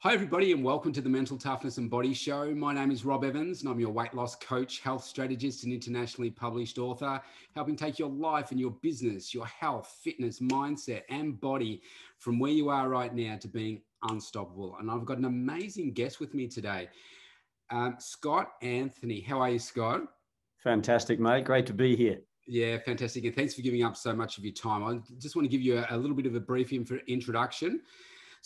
Hi, 0.00 0.12
everybody, 0.12 0.52
and 0.52 0.62
welcome 0.62 0.92
to 0.92 1.00
the 1.00 1.08
Mental 1.08 1.38
Toughness 1.38 1.78
and 1.78 1.88
Body 1.88 2.12
Show. 2.12 2.54
My 2.54 2.74
name 2.74 2.90
is 2.90 3.06
Robb 3.06 3.24
Evans, 3.24 3.62
and 3.62 3.70
I'm 3.70 3.80
your 3.80 3.90
weight 3.90 4.12
loss 4.12 4.36
coach, 4.36 4.80
health 4.80 5.02
strategist, 5.02 5.64
and 5.64 5.72
internationally 5.72 6.30
published 6.30 6.76
author, 6.76 7.18
helping 7.54 7.76
take 7.76 7.98
your 7.98 8.10
life 8.10 8.50
and 8.50 8.60
your 8.60 8.72
business, 8.82 9.32
your 9.32 9.46
health, 9.46 9.96
fitness, 10.04 10.40
mindset, 10.40 11.04
and 11.08 11.40
body 11.40 11.80
from 12.18 12.38
where 12.38 12.52
you 12.52 12.68
are 12.68 12.90
right 12.90 13.14
now 13.14 13.38
to 13.38 13.48
being 13.48 13.80
unstoppable. 14.02 14.76
And 14.78 14.90
I've 14.90 15.06
got 15.06 15.16
an 15.16 15.24
amazing 15.24 15.94
guest 15.94 16.20
with 16.20 16.34
me 16.34 16.46
today, 16.46 16.90
um, 17.70 17.96
Scott 17.98 18.52
Anthony. 18.60 19.22
How 19.22 19.40
are 19.40 19.50
you, 19.50 19.58
Scott? 19.58 20.02
Fantastic, 20.62 21.18
mate. 21.18 21.46
Great 21.46 21.64
to 21.66 21.72
be 21.72 21.96
here. 21.96 22.20
Yeah, 22.46 22.76
fantastic. 22.84 23.24
And 23.24 23.34
thanks 23.34 23.54
for 23.54 23.62
giving 23.62 23.82
up 23.82 23.96
so 23.96 24.14
much 24.14 24.36
of 24.36 24.44
your 24.44 24.54
time. 24.54 24.84
I 24.84 25.00
just 25.18 25.36
want 25.36 25.46
to 25.46 25.50
give 25.50 25.62
you 25.62 25.78
a, 25.78 25.86
a 25.88 25.96
little 25.96 26.14
bit 26.14 26.26
of 26.26 26.34
a 26.34 26.40
brief 26.40 26.70
introduction. 26.70 27.80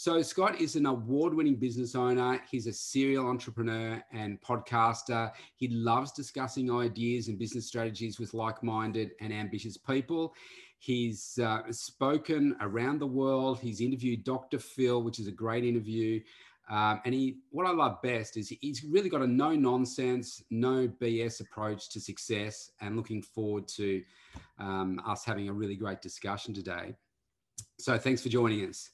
So, 0.03 0.23
Scott 0.23 0.59
is 0.59 0.77
an 0.77 0.87
award 0.87 1.35
winning 1.35 1.57
business 1.57 1.95
owner. 1.95 2.41
He's 2.51 2.67
a 2.67 2.73
serial 2.73 3.27
entrepreneur 3.27 4.03
and 4.11 4.41
podcaster. 4.41 5.31
He 5.57 5.69
loves 5.69 6.11
discussing 6.11 6.73
ideas 6.73 7.29
and 7.29 7.39
business 7.39 7.67
strategies 7.67 8.19
with 8.19 8.33
like 8.33 8.63
minded 8.63 9.11
and 9.21 9.31
ambitious 9.31 9.77
people. 9.77 10.33
He's 10.79 11.39
uh, 11.39 11.71
spoken 11.71 12.57
around 12.63 12.99
the 12.99 13.07
world. 13.07 13.61
He's 13.61 13.83
interviewed 13.83 14.25
Dr. 14.25 14.59
Phil, 14.59 15.03
which 15.03 15.19
is 15.19 15.27
a 15.27 15.33
great 15.33 15.67
interview. 15.67 16.23
Um, 16.71 17.03
and 17.05 17.13
he, 17.13 17.41
what 17.51 17.67
I 17.67 17.73
love 17.73 18.01
best 18.01 18.39
is 18.39 18.49
he's 18.49 18.83
really 18.83 19.11
got 19.11 19.21
a 19.21 19.27
no 19.27 19.55
nonsense, 19.55 20.43
no 20.49 20.89
BS 20.89 21.43
approach 21.43 21.91
to 21.91 22.01
success, 22.01 22.71
and 22.81 22.97
looking 22.97 23.21
forward 23.21 23.69
to 23.77 24.03
um, 24.59 24.99
us 25.07 25.27
having 25.27 25.51
a 25.51 25.53
really 25.53 25.77
great 25.77 26.01
discussion 26.01 26.55
today. 26.55 26.95
So, 27.79 27.99
thanks 27.99 28.23
for 28.23 28.31
joining 28.31 28.67
us. 28.67 28.93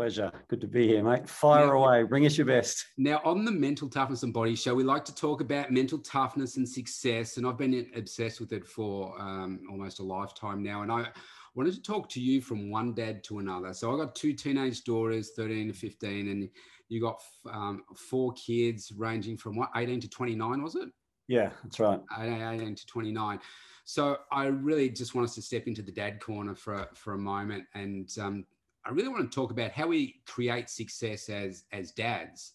Pleasure. 0.00 0.32
Good 0.48 0.62
to 0.62 0.66
be 0.66 0.88
here, 0.88 1.04
mate. 1.04 1.28
Fire 1.28 1.66
now, 1.66 1.72
away. 1.74 2.04
Bring 2.04 2.24
us 2.24 2.38
your 2.38 2.46
best. 2.46 2.86
Now, 2.96 3.20
on 3.22 3.44
the 3.44 3.50
Mental 3.50 3.86
Toughness 3.86 4.22
and 4.22 4.32
Body 4.32 4.56
Show, 4.56 4.74
we 4.74 4.82
like 4.82 5.04
to 5.04 5.14
talk 5.14 5.42
about 5.42 5.70
mental 5.70 5.98
toughness 5.98 6.56
and 6.56 6.66
success. 6.66 7.36
And 7.36 7.46
I've 7.46 7.58
been 7.58 7.86
obsessed 7.94 8.40
with 8.40 8.54
it 8.54 8.66
for 8.66 9.14
um, 9.20 9.60
almost 9.70 10.00
a 10.00 10.02
lifetime 10.02 10.62
now. 10.62 10.80
And 10.80 10.90
I 10.90 11.08
wanted 11.54 11.74
to 11.74 11.82
talk 11.82 12.08
to 12.12 12.20
you 12.22 12.40
from 12.40 12.70
one 12.70 12.94
dad 12.94 13.22
to 13.24 13.40
another. 13.40 13.74
So 13.74 13.92
I 13.92 13.98
got 13.98 14.14
two 14.14 14.32
teenage 14.32 14.84
daughters, 14.84 15.32
13 15.36 15.68
to 15.68 15.74
15, 15.74 16.28
and 16.28 16.48
you 16.88 17.02
got 17.02 17.20
um, 17.52 17.82
four 17.94 18.32
kids 18.32 18.92
ranging 18.96 19.36
from 19.36 19.54
what, 19.54 19.68
18 19.76 20.00
to 20.00 20.08
29, 20.08 20.62
was 20.62 20.76
it? 20.76 20.88
Yeah, 21.28 21.50
that's 21.62 21.78
right. 21.78 22.00
18 22.18 22.74
to 22.74 22.86
29. 22.86 23.38
So 23.84 24.16
I 24.32 24.46
really 24.46 24.88
just 24.88 25.14
want 25.14 25.28
us 25.28 25.34
to 25.34 25.42
step 25.42 25.66
into 25.66 25.82
the 25.82 25.92
dad 25.92 26.20
corner 26.20 26.54
for, 26.54 26.88
for 26.94 27.12
a 27.12 27.18
moment 27.18 27.64
and 27.74 28.08
um, 28.18 28.46
I 28.84 28.90
really 28.90 29.08
want 29.08 29.30
to 29.30 29.34
talk 29.34 29.50
about 29.50 29.72
how 29.72 29.86
we 29.86 30.20
create 30.26 30.70
success 30.70 31.28
as 31.28 31.64
as 31.72 31.92
dads. 31.92 32.54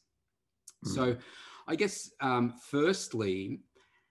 Mm. 0.86 0.96
So, 0.96 1.18
I 1.68 1.76
guess 1.76 2.12
um, 2.22 2.54
firstly, 2.70 3.62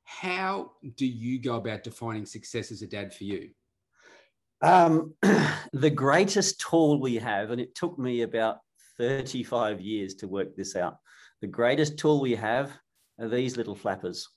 how 0.05 0.73
do 0.97 1.07
you 1.07 1.41
go 1.41 1.57
about 1.57 1.83
defining 1.83 2.27
success 2.27 2.71
as 2.71 2.83
a 2.83 2.87
dad 2.87 3.15
for 3.15 3.25
you? 3.25 3.51
Um, 4.63 5.15
the 5.73 5.91
greatest 5.91 6.61
tool 6.61 7.01
we 7.01 7.17
have, 7.17 7.51
and 7.51 7.61
it 7.61 7.75
took 7.75 7.99
me 7.99 8.23
about 8.23 8.59
35 8.99 9.81
years 9.81 10.15
to 10.17 10.29
work 10.29 10.57
this 10.57 10.77
out. 10.77 10.99
The 11.41 11.47
greatest 11.49 11.99
tool 11.99 12.21
we 12.21 12.35
have 12.37 12.73
are 13.21 13.29
these 13.29 13.57
little 13.57 13.75
flappers. 13.75 14.29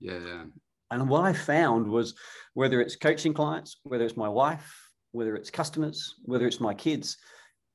Yeah. 0.00 0.44
And 0.90 1.08
what 1.08 1.24
I 1.24 1.32
found 1.32 1.86
was 1.86 2.14
whether 2.54 2.80
it's 2.80 2.96
coaching 2.96 3.32
clients, 3.32 3.78
whether 3.84 4.04
it's 4.04 4.16
my 4.16 4.28
wife, 4.28 4.89
whether 5.12 5.36
it's 5.36 5.50
customers, 5.50 6.16
whether 6.24 6.46
it's 6.46 6.60
my 6.60 6.74
kids, 6.74 7.16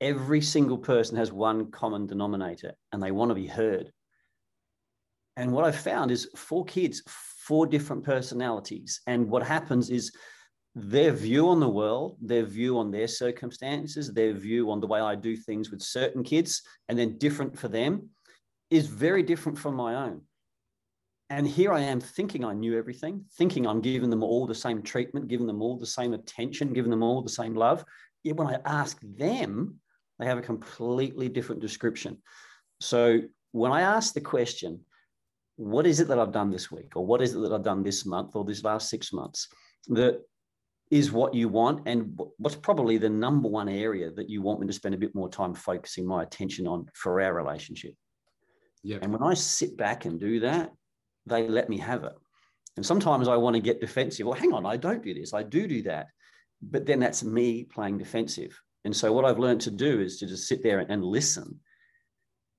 every 0.02 0.42
single 0.42 0.78
person 0.78 1.18
has 1.18 1.32
one 1.32 1.72
common 1.72 2.06
denominator 2.06 2.74
and 2.92 3.02
they 3.02 3.12
want 3.12 3.30
to 3.30 3.36
be 3.36 3.48
heard. 3.48 3.92
And 5.38 5.52
what 5.52 5.66
I've 5.66 5.80
found 5.80 6.12
is 6.12 6.30
four 6.36 6.66
kids, 6.66 7.02
four 7.08 7.68
different 7.68 8.04
personalities. 8.04 9.02
And 9.08 9.30
what 9.30 9.44
happens 9.44 9.90
is 9.90 10.12
their 10.76 11.12
view 11.12 11.50
on 11.50 11.60
the 11.60 11.70
world, 11.70 12.18
their 12.22 12.44
view 12.44 12.78
on 12.78 12.92
their 12.92 13.08
circumstances, 13.08 14.12
their 14.12 14.34
view 14.34 14.72
on 14.72 14.80
the 14.80 14.88
way 14.88 15.00
I 15.00 15.16
do 15.16 15.36
things 15.36 15.72
with 15.72 15.82
certain 15.82 16.24
kids, 16.24 16.62
and 16.90 16.98
then 16.98 17.18
different 17.18 17.58
for 17.58 17.68
them, 17.68 18.10
is 18.70 18.88
very 18.88 19.24
different 19.24 19.58
from 19.58 19.76
my 19.76 19.96
own. 19.96 20.22
And 21.30 21.48
here 21.48 21.74
I 21.74 21.82
am 21.82 22.00
thinking 22.00 22.46
I 22.46 22.54
knew 22.54 22.78
everything, 22.78 23.26
thinking 23.34 23.66
I'm 23.66 23.82
giving 23.82 24.12
them 24.12 24.24
all 24.24 24.46
the 24.46 24.54
same 24.54 24.84
treatment, 24.84 25.28
giving 25.28 25.48
them 25.48 25.62
all 25.62 25.78
the 25.78 25.86
same 25.86 26.14
attention, 26.14 26.72
giving 26.72 26.92
them 26.92 27.02
all 27.02 27.22
the 27.22 27.30
same 27.30 27.56
love. 27.56 27.84
Yet 28.24 28.38
when 28.38 28.48
I 28.48 28.60
ask 28.66 29.00
them, 29.02 29.80
they 30.20 30.26
have 30.28 30.38
a 30.38 30.44
completely 30.44 31.28
different 31.28 31.62
description. 31.62 32.20
So 32.80 33.22
when 33.54 33.72
I 33.72 33.82
ask 33.82 34.14
the 34.14 34.22
question, 34.22 34.82
what 35.56 35.88
is 35.88 36.00
it 36.00 36.08
that 36.10 36.20
I've 36.20 36.32
done 36.32 36.52
this 36.52 36.70
week, 36.70 36.96
or 36.96 37.06
what 37.06 37.22
is 37.22 37.34
it 37.34 37.40
that 37.40 37.54
I've 37.54 37.64
done 37.64 37.82
this 37.82 38.06
month, 38.06 38.36
or 38.36 38.44
this 38.44 38.64
last 38.64 38.90
six 38.90 39.12
months, 39.12 39.48
that 39.88 40.22
is 40.92 41.12
what 41.12 41.34
you 41.34 41.50
want, 41.50 41.88
and 41.88 42.20
what's 42.38 42.56
probably 42.56 42.98
the 42.98 43.10
number 43.10 43.50
one 43.50 43.70
area 43.70 44.12
that 44.12 44.30
you 44.30 44.42
want 44.42 44.60
me 44.60 44.68
to 44.68 44.74
spend 44.74 44.94
a 44.94 45.00
bit 45.00 45.16
more 45.16 45.30
time 45.30 45.56
focusing 45.56 46.06
my 46.06 46.22
attention 46.22 46.68
on 46.68 46.88
for 46.94 47.20
our 47.22 47.34
relationship. 47.34 47.94
Yeah. 48.84 49.00
And 49.02 49.12
when 49.12 49.24
I 49.24 49.34
sit 49.34 49.76
back 49.76 50.06
and 50.06 50.20
do 50.20 50.42
that, 50.42 50.72
they 51.26 51.48
let 51.48 51.70
me 51.70 51.78
have 51.78 52.04
it. 52.04 52.14
And 52.78 52.86
sometimes 52.86 53.28
I 53.28 53.38
want 53.38 53.56
to 53.56 53.62
get 53.62 53.82
defensive. 53.82 54.26
Well, 54.26 54.40
hang 54.40 54.54
on, 54.54 54.66
I 54.66 54.78
don't 54.78 55.04
do 55.04 55.14
this. 55.14 55.34
I 55.34 55.44
do 55.44 55.68
do 55.68 55.82
that. 55.84 56.08
But 56.62 56.86
then 56.86 57.00
that's 57.00 57.24
me 57.24 57.64
playing 57.64 57.98
defensive. 57.98 58.60
And 58.84 58.96
so 58.96 59.12
what 59.14 59.26
I've 59.26 59.40
learned 59.40 59.62
to 59.62 59.72
do 59.72 60.02
is 60.02 60.20
to 60.20 60.28
just 60.28 60.48
sit 60.48 60.62
there 60.62 60.80
and 60.80 61.04
listen 61.04 61.60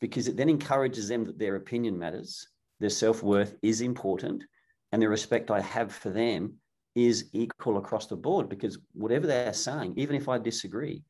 because 0.00 0.28
it 0.28 0.37
then 0.37 0.49
encourages 0.49 1.09
them 1.09 1.25
that 1.25 1.38
their 1.38 1.56
opinion 1.56 1.99
matters, 1.99 2.49
their 2.81 2.91
self 2.91 3.22
worth 3.22 3.56
is 3.62 3.81
important, 3.81 4.44
and 4.93 5.00
the 5.00 5.09
respect 5.09 5.50
I 5.50 5.60
have 5.60 5.93
for 5.93 6.10
them 6.10 6.55
is 6.94 7.28
equal 7.32 7.76
across 7.76 8.06
the 8.06 8.16
board 8.16 8.49
because 8.49 8.78
whatever 8.93 9.26
they're 9.26 9.53
saying, 9.53 9.94
even 9.97 10.16
if 10.16 10.28
I 10.28 10.38
disagree, 10.38 11.03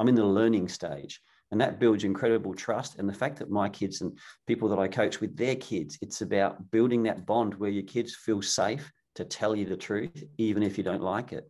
I'm 0.00 0.08
in 0.08 0.14
the 0.14 0.24
learning 0.24 0.68
stage. 0.68 1.20
And 1.52 1.60
that 1.60 1.78
builds 1.78 2.04
incredible 2.04 2.54
trust. 2.54 2.98
And 2.98 3.08
the 3.08 3.14
fact 3.14 3.38
that 3.38 3.50
my 3.50 3.68
kids 3.68 4.00
and 4.00 4.18
people 4.46 4.68
that 4.68 4.78
I 4.78 4.88
coach 4.88 5.20
with 5.20 5.36
their 5.36 5.54
kids, 5.56 5.96
it's 6.02 6.20
about 6.20 6.70
building 6.70 7.04
that 7.04 7.24
bond 7.24 7.54
where 7.54 7.70
your 7.70 7.84
kids 7.84 8.14
feel 8.16 8.42
safe 8.42 8.90
to 9.14 9.24
tell 9.24 9.54
you 9.54 9.64
the 9.64 9.76
truth, 9.76 10.24
even 10.38 10.62
if 10.62 10.76
you 10.76 10.84
don't 10.84 11.02
like 11.02 11.32
it. 11.32 11.48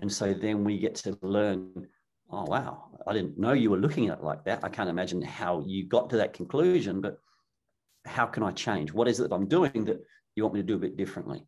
And 0.00 0.12
so 0.12 0.34
then 0.34 0.64
we 0.64 0.78
get 0.78 0.94
to 0.96 1.18
learn, 1.22 1.86
oh, 2.30 2.44
wow, 2.44 2.90
I 3.06 3.12
didn't 3.12 3.38
know 3.38 3.52
you 3.52 3.70
were 3.70 3.78
looking 3.78 4.08
at 4.08 4.18
it 4.18 4.24
like 4.24 4.44
that. 4.44 4.62
I 4.62 4.68
can't 4.68 4.90
imagine 4.90 5.22
how 5.22 5.64
you 5.66 5.86
got 5.86 6.10
to 6.10 6.16
that 6.18 6.34
conclusion, 6.34 7.00
but 7.00 7.18
how 8.04 8.26
can 8.26 8.42
I 8.42 8.50
change? 8.50 8.92
What 8.92 9.08
is 9.08 9.20
it 9.20 9.28
that 9.28 9.34
I'm 9.34 9.48
doing 9.48 9.86
that 9.86 10.00
you 10.36 10.42
want 10.42 10.54
me 10.54 10.60
to 10.60 10.66
do 10.66 10.76
a 10.76 10.78
bit 10.78 10.96
differently? 10.96 11.46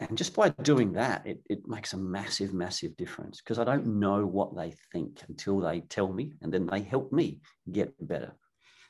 And 0.00 0.16
just 0.16 0.34
by 0.34 0.48
doing 0.62 0.92
that 0.92 1.26
it, 1.26 1.40
it 1.48 1.66
makes 1.66 1.92
a 1.92 1.96
massive 1.96 2.52
massive 2.54 2.96
difference 2.96 3.40
because 3.40 3.58
i 3.58 3.64
don't 3.64 3.86
know 3.86 4.24
what 4.24 4.56
they 4.56 4.72
think 4.92 5.20
until 5.28 5.58
they 5.58 5.80
tell 5.80 6.12
me 6.12 6.32
and 6.42 6.52
then 6.52 6.66
they 6.66 6.80
help 6.80 7.12
me 7.12 7.40
get 7.72 7.94
better. 8.06 8.32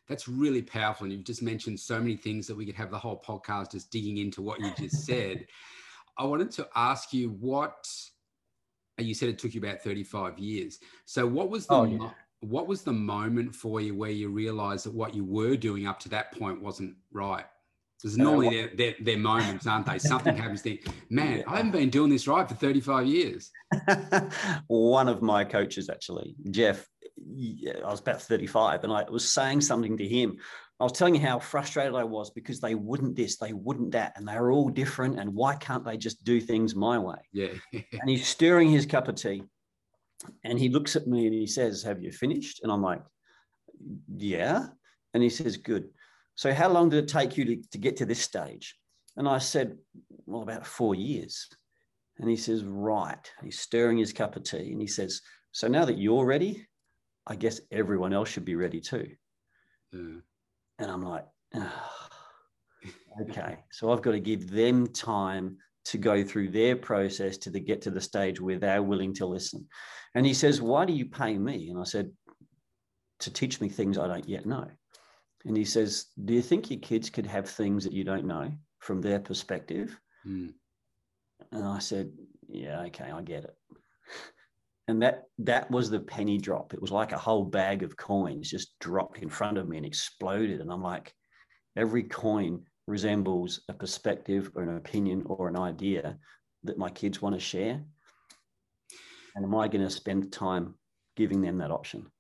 That's 0.09 0.29
really 0.29 0.63
powerful 0.63 1.05
and 1.05 1.13
you've 1.13 1.25
just 1.25 1.43
mentioned 1.43 1.79
so 1.79 1.99
many 1.99 2.17
things 2.17 2.47
that 2.47 2.57
we 2.57 2.65
could 2.65 2.75
have 2.77 2.91
the 2.91 2.99
whole 2.99 3.23
podcast 3.27 3.73
just 3.73 3.91
digging 3.91 4.19
into 4.19 4.41
what 4.41 4.61
you 4.61 4.73
just 4.79 5.05
said. 5.07 5.47
I 6.17 6.25
wanted 6.25 6.51
to 6.53 6.69
ask 6.75 7.13
you 7.13 7.31
what 7.41 7.87
you 8.97 9.15
said 9.15 9.29
it 9.29 9.39
took 9.39 9.55
you 9.55 9.61
about 9.61 9.83
35 9.83 10.39
years. 10.39 10.79
So 11.05 11.27
what 11.27 11.51
was 11.51 11.67
the 11.67 11.75
oh, 11.75 11.85
yeah. 11.85 12.11
what 12.41 12.67
was 12.67 12.83
the 12.83 12.93
moment 12.93 13.55
for 13.55 13.81
you 13.81 13.95
where 13.95 14.11
you 14.11 14.31
realized 14.31 14.87
that 14.87 14.95
what 14.95 15.15
you 15.15 15.25
were 15.25 15.57
doing 15.57 15.87
up 15.87 16.01
to 16.01 16.09
that 16.09 16.33
point 16.33 16.63
wasn't 16.63 16.95
right 17.13 17.45
there's 18.03 18.17
normally 18.17 18.51
their, 18.51 18.71
their, 18.77 18.95
their, 19.01 19.19
moments, 19.19 19.67
aren't 19.67 19.87
they? 19.87 19.99
Something 19.99 20.37
happens. 20.37 20.63
Think, 20.63 20.87
man, 21.11 21.43
I 21.47 21.57
haven't 21.57 21.73
been 21.73 21.91
doing 21.91 22.11
this 22.11 22.29
right 22.29 22.49
for 22.49 22.55
35 22.55 23.07
years. 23.07 23.51
One 24.69 25.09
of 25.09 25.23
my 25.23 25.45
coaches, 25.45 25.91
actually, 25.91 26.37
Jeff, 26.51 26.87
I 27.19 27.91
was 27.91 28.01
about 28.01 28.23
35, 28.23 28.85
and 28.85 28.93
I 28.93 29.05
was 29.11 29.33
saying 29.33 29.63
something 29.63 29.97
to 29.97 30.07
him. 30.07 30.39
I 30.81 30.85
was 30.85 30.93
telling 30.93 31.17
you 31.17 31.21
how 31.21 31.41
frustrated 31.41 31.95
I 31.95 32.05
was 32.05 32.31
because 32.31 32.61
they 32.61 32.77
wouldn't 32.77 33.17
this, 33.17 33.37
they 33.37 33.53
wouldn't 33.53 33.91
that, 33.93 34.13
and 34.17 34.29
they 34.29 34.39
were 34.39 34.53
all 34.53 34.69
different. 34.69 35.19
And 35.19 35.35
why 35.35 35.57
can't 35.57 35.85
they 35.85 35.97
just 35.97 36.23
do 36.23 36.41
things 36.41 36.77
my 36.77 36.99
way? 36.99 37.19
Yeah. 37.33 37.49
and 37.73 38.09
he's 38.09 38.29
stirring 38.29 38.71
his 38.71 38.87
cup 38.87 39.09
of 39.09 39.17
tea, 39.17 39.43
and 40.45 40.59
he 40.59 40.69
looks 40.69 40.95
at 40.95 41.09
me 41.09 41.27
and 41.27 41.35
he 41.35 41.49
says, 41.49 41.83
"Have 41.83 42.01
you 42.01 42.13
finished?" 42.13 42.61
And 42.63 42.71
I'm 42.71 42.83
like, 42.83 43.03
"Yeah." 44.17 44.67
And 45.15 45.23
he 45.23 45.31
says, 45.31 45.57
"Good." 45.57 45.89
So, 46.39 46.55
how 46.55 46.69
long 46.69 46.89
did 46.89 47.03
it 47.03 47.09
take 47.09 47.37
you 47.37 47.45
to, 47.47 47.57
to 47.73 47.79
get 47.79 47.97
to 47.97 48.07
this 48.07 48.21
stage? 48.21 48.77
And 49.17 49.29
I 49.29 49.39
said, 49.39 49.77
Well, 50.25 50.43
about 50.43 50.65
four 50.65 50.95
years. 50.95 51.49
And 52.21 52.31
he 52.31 52.37
says, 52.37 52.63
Right. 52.63 53.29
He's 53.43 53.59
stirring 53.59 53.99
his 53.99 54.13
cup 54.13 54.37
of 54.37 54.45
tea 54.45 54.71
and 54.71 54.81
he 54.81 54.87
says, 54.87 55.21
So 55.51 55.67
now 55.67 55.85
that 55.85 55.99
you're 55.99 56.25
ready, 56.25 56.65
I 57.27 57.35
guess 57.35 57.61
everyone 57.73 58.13
else 58.13 58.29
should 58.29 58.45
be 58.45 58.55
ready 58.55 58.81
too. 58.81 59.09
Mm. 59.93 60.23
And 60.79 60.89
I'm 60.89 61.03
like, 61.03 61.25
oh, 61.57 61.91
okay. 63.23 63.59
So 63.73 63.93
I've 63.93 64.03
got 64.03 64.13
to 64.13 64.21
give 64.21 64.49
them 64.49 64.87
time 64.87 65.57
to 65.87 65.99
go 65.99 66.23
through 66.23 66.51
their 66.51 66.77
process 66.77 67.37
to 67.39 67.51
the, 67.51 67.59
get 67.59 67.83
to 67.83 67.91
the 67.91 68.01
stage 68.01 68.41
where 68.41 68.61
they're 68.61 68.85
willing 68.85 69.13
to 69.15 69.27
listen. 69.27 69.67
And 70.15 70.25
he 70.25 70.35
says, 70.35 70.63
Why 70.63 70.85
do 70.85 70.93
you 70.93 71.07
pay 71.07 71.37
me? 71.37 71.69
And 71.69 71.81
I 71.81 71.85
said, 71.85 72.13
to 73.21 73.33
teach 73.33 73.61
me 73.61 73.69
things 73.69 73.99
I 73.99 74.07
don't 74.07 74.29
yet 74.29 74.47
know. 74.47 74.69
And 75.45 75.57
he 75.57 75.65
says, 75.65 76.07
Do 76.25 76.35
you 76.35 76.43
think 76.43 76.71
your 76.71 76.81
kids 76.81 77.11
could 77.11 77.27
have 77.27 77.49
things 77.49 77.85
that 77.85 77.93
you 77.93 78.05
don't 78.05 78.27
know 78.27 78.51
from 78.81 79.01
their 79.01 79.21
perspective? 79.21 79.99
Mm. 80.27 80.53
And 81.53 81.65
I 81.65 81.79
said, 81.79 82.11
Yeah, 82.49 82.81
okay, 82.83 83.11
I 83.11 83.23
get 83.23 83.45
it. 83.45 83.57
And 84.89 85.03
that 85.03 85.25
that 85.41 85.71
was 85.71 85.91
the 85.91 86.01
penny 86.01 86.39
drop. 86.39 86.73
It 86.73 86.81
was 86.81 86.91
like 86.91 87.13
a 87.13 87.19
whole 87.19 87.45
bag 87.45 87.83
of 87.83 87.99
coins 87.99 88.49
just 88.49 88.79
dropped 88.79 89.19
in 89.19 89.29
front 89.29 89.59
of 89.59 89.69
me 89.69 89.77
and 89.77 89.85
exploded. 89.85 90.63
And 90.63 90.73
I'm 90.73 90.83
like, 90.83 91.15
every 91.77 92.05
coin 92.05 92.65
resembles 92.87 93.61
a 93.69 93.75
perspective 93.75 94.51
or 94.55 94.63
an 94.63 94.79
opinion 94.79 95.25
or 95.27 95.47
an 95.47 95.59
idea 95.59 96.17
that 96.65 96.79
my 96.79 96.89
kids 96.89 97.21
want 97.21 97.35
to 97.35 97.41
share. 97.41 97.85
And 99.37 99.45
am 99.45 99.55
I 99.55 99.69
going 99.69 99.85
to 99.85 99.91
spend 99.91 100.33
time 100.33 100.75
giving 101.17 101.43
them 101.43 101.59
that 101.59 101.71
option? 101.71 102.11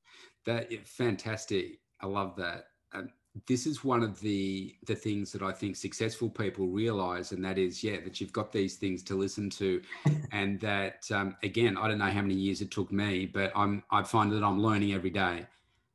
That 0.45 0.71
fantastic. 0.87 1.81
I 2.03 2.07
love 2.07 2.37
that. 2.37 2.65
Um, 2.93 3.11
this 3.47 3.67
is 3.67 3.85
one 3.85 4.03
of 4.03 4.19
the 4.21 4.75
the 4.87 4.95
things 4.95 5.33
that 5.33 5.43
I 5.43 5.53
think 5.53 5.77
successful 5.77 6.29
people 6.29 6.67
realize, 6.67 7.33
and 7.33 7.45
that 7.45 7.59
is, 7.59 7.85
yeah, 7.85 8.01
that 8.01 8.21
you've 8.21 8.33
got 8.33 8.53
these 8.53 8.77
things 8.77 9.03
to 9.05 9.15
listen 9.15 9.51
to, 9.51 9.81
and 10.33 10.61
that 10.61 11.07
um, 11.13 11.37
again, 11.43 11.77
I 11.77 11.89
don't 11.89 11.99
know 11.99 12.07
how 12.07 12.23
many 12.23 12.35
years 12.35 12.61
it 12.61 12.71
took 12.71 12.91
me, 12.91 13.27
but 13.27 13.53
I'm 13.55 13.83
I 13.91 14.03
find 14.03 14.33
that 14.33 14.43
I'm 14.43 14.61
learning 14.61 14.93
every 14.93 15.11
day. 15.11 15.47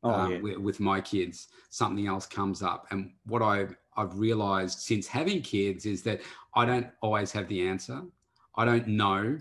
Oh, 0.06 0.10
uh, 0.10 0.28
yeah. 0.28 0.42
with, 0.42 0.58
with, 0.58 0.80
my 0.82 1.00
kids, 1.00 1.48
something 1.70 2.08
else 2.08 2.26
comes 2.26 2.62
up, 2.62 2.88
and 2.92 3.12
what 3.26 3.42
I 3.42 3.68
I've 3.96 4.18
realized 4.20 4.80
since 4.80 5.08
having 5.08 5.42
kids 5.42 5.86
is 5.86 6.04
that 6.04 6.22
I 6.56 6.66
don't 6.66 6.88
always 7.02 7.32
have 7.32 7.48
the 7.48 7.68
answer. 7.68 8.02
I 8.56 8.66
don't 8.66 8.88
know 8.88 9.40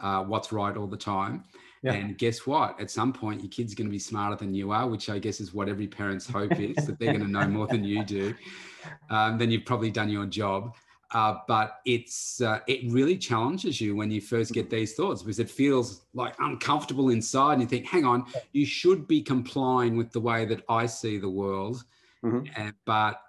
uh, 0.00 0.22
what's 0.22 0.52
right 0.52 0.76
all 0.76 0.86
the 0.86 0.96
time. 0.96 1.44
Yeah. 1.84 1.92
And 1.92 2.16
guess 2.16 2.46
what? 2.46 2.80
At 2.80 2.90
some 2.90 3.12
point, 3.12 3.42
your 3.42 3.50
kid's 3.50 3.74
going 3.74 3.86
to 3.86 3.90
be 3.90 3.98
smarter 3.98 4.36
than 4.36 4.54
you 4.54 4.70
are, 4.70 4.88
which 4.88 5.10
I 5.10 5.18
guess 5.18 5.38
is 5.38 5.52
what 5.52 5.68
every 5.68 5.86
parent's 5.86 6.26
hope 6.26 6.58
is 6.58 6.76
that 6.86 6.98
they're 6.98 7.12
going 7.12 7.24
to 7.24 7.30
know 7.30 7.46
more 7.46 7.66
than 7.66 7.84
you 7.84 8.02
do. 8.02 8.34
Um, 9.10 9.36
then 9.36 9.50
you've 9.50 9.66
probably 9.66 9.90
done 9.90 10.08
your 10.08 10.24
job. 10.24 10.74
Uh, 11.12 11.36
but 11.46 11.80
it's 11.84 12.40
uh, 12.40 12.60
it 12.66 12.90
really 12.90 13.16
challenges 13.16 13.80
you 13.80 13.94
when 13.94 14.10
you 14.10 14.20
first 14.20 14.52
get 14.52 14.70
these 14.70 14.94
thoughts 14.94 15.22
because 15.22 15.38
it 15.38 15.48
feels 15.48 16.06
like 16.14 16.34
uncomfortable 16.40 17.10
inside, 17.10 17.52
and 17.52 17.62
you 17.62 17.68
think, 17.68 17.86
"Hang 17.86 18.04
on, 18.04 18.24
you 18.52 18.66
should 18.66 19.06
be 19.06 19.22
complying 19.22 19.96
with 19.96 20.10
the 20.10 20.20
way 20.20 20.44
that 20.46 20.64
I 20.68 20.86
see 20.86 21.18
the 21.18 21.28
world." 21.28 21.84
Mm-hmm. 22.24 22.46
And, 22.56 22.74
but 22.84 23.20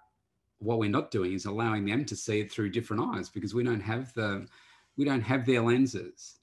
what 0.59 0.79
we're 0.79 0.89
not 0.89 1.11
doing 1.11 1.33
is 1.33 1.45
allowing 1.45 1.85
them 1.85 2.05
to 2.05 2.15
see 2.15 2.39
it 2.39 2.51
through 2.51 2.69
different 2.69 3.03
eyes 3.03 3.29
because 3.29 3.53
we 3.53 3.63
don't 3.63 3.81
have 3.81 4.13
the 4.13 4.47
we 4.97 5.05
don't 5.05 5.21
have 5.21 5.45
their 5.45 5.61
lenses 5.61 6.39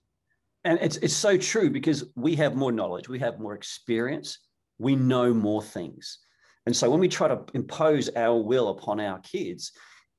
and 0.64 0.78
it's 0.80 0.96
it's 0.98 1.16
so 1.16 1.36
true 1.36 1.70
because 1.70 2.04
we 2.14 2.36
have 2.36 2.54
more 2.54 2.72
knowledge, 2.72 3.08
we 3.08 3.18
have 3.18 3.40
more 3.40 3.54
experience, 3.54 4.38
we 4.78 4.96
know 4.96 5.34
more 5.34 5.62
things. 5.62 6.18
And 6.66 6.76
so 6.76 6.90
when 6.90 7.00
we 7.00 7.08
try 7.08 7.28
to 7.28 7.44
impose 7.54 8.08
our 8.14 8.40
will 8.40 8.68
upon 8.68 9.00
our 9.00 9.18
kids, 9.20 9.72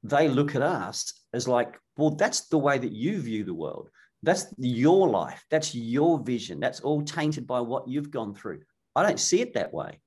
they 0.04 0.28
look 0.28 0.56
at 0.56 0.62
us 0.62 1.13
as 1.34 1.48
like, 1.48 1.80
well, 1.98 2.12
that's 2.12 2.48
the 2.48 2.57
way 2.57 2.78
that 2.78 2.92
you 2.92 3.22
view 3.22 3.44
the 3.44 3.54
world. 3.54 3.90
That's 4.24 4.54
your 4.57 5.10
life. 5.10 5.44
That's 5.50 5.74
your 5.74 6.19
vision. 6.19 6.60
That's 6.60 6.81
all 6.81 7.01
tainted 7.01 7.48
by 7.48 7.62
what 7.62 7.88
you've 7.88 8.12
gone 8.12 8.34
through. 8.34 8.62
I 8.95 9.04
don't 9.04 9.19
see 9.19 9.42
it 9.42 9.54
that 9.54 9.74
way. 9.74 10.00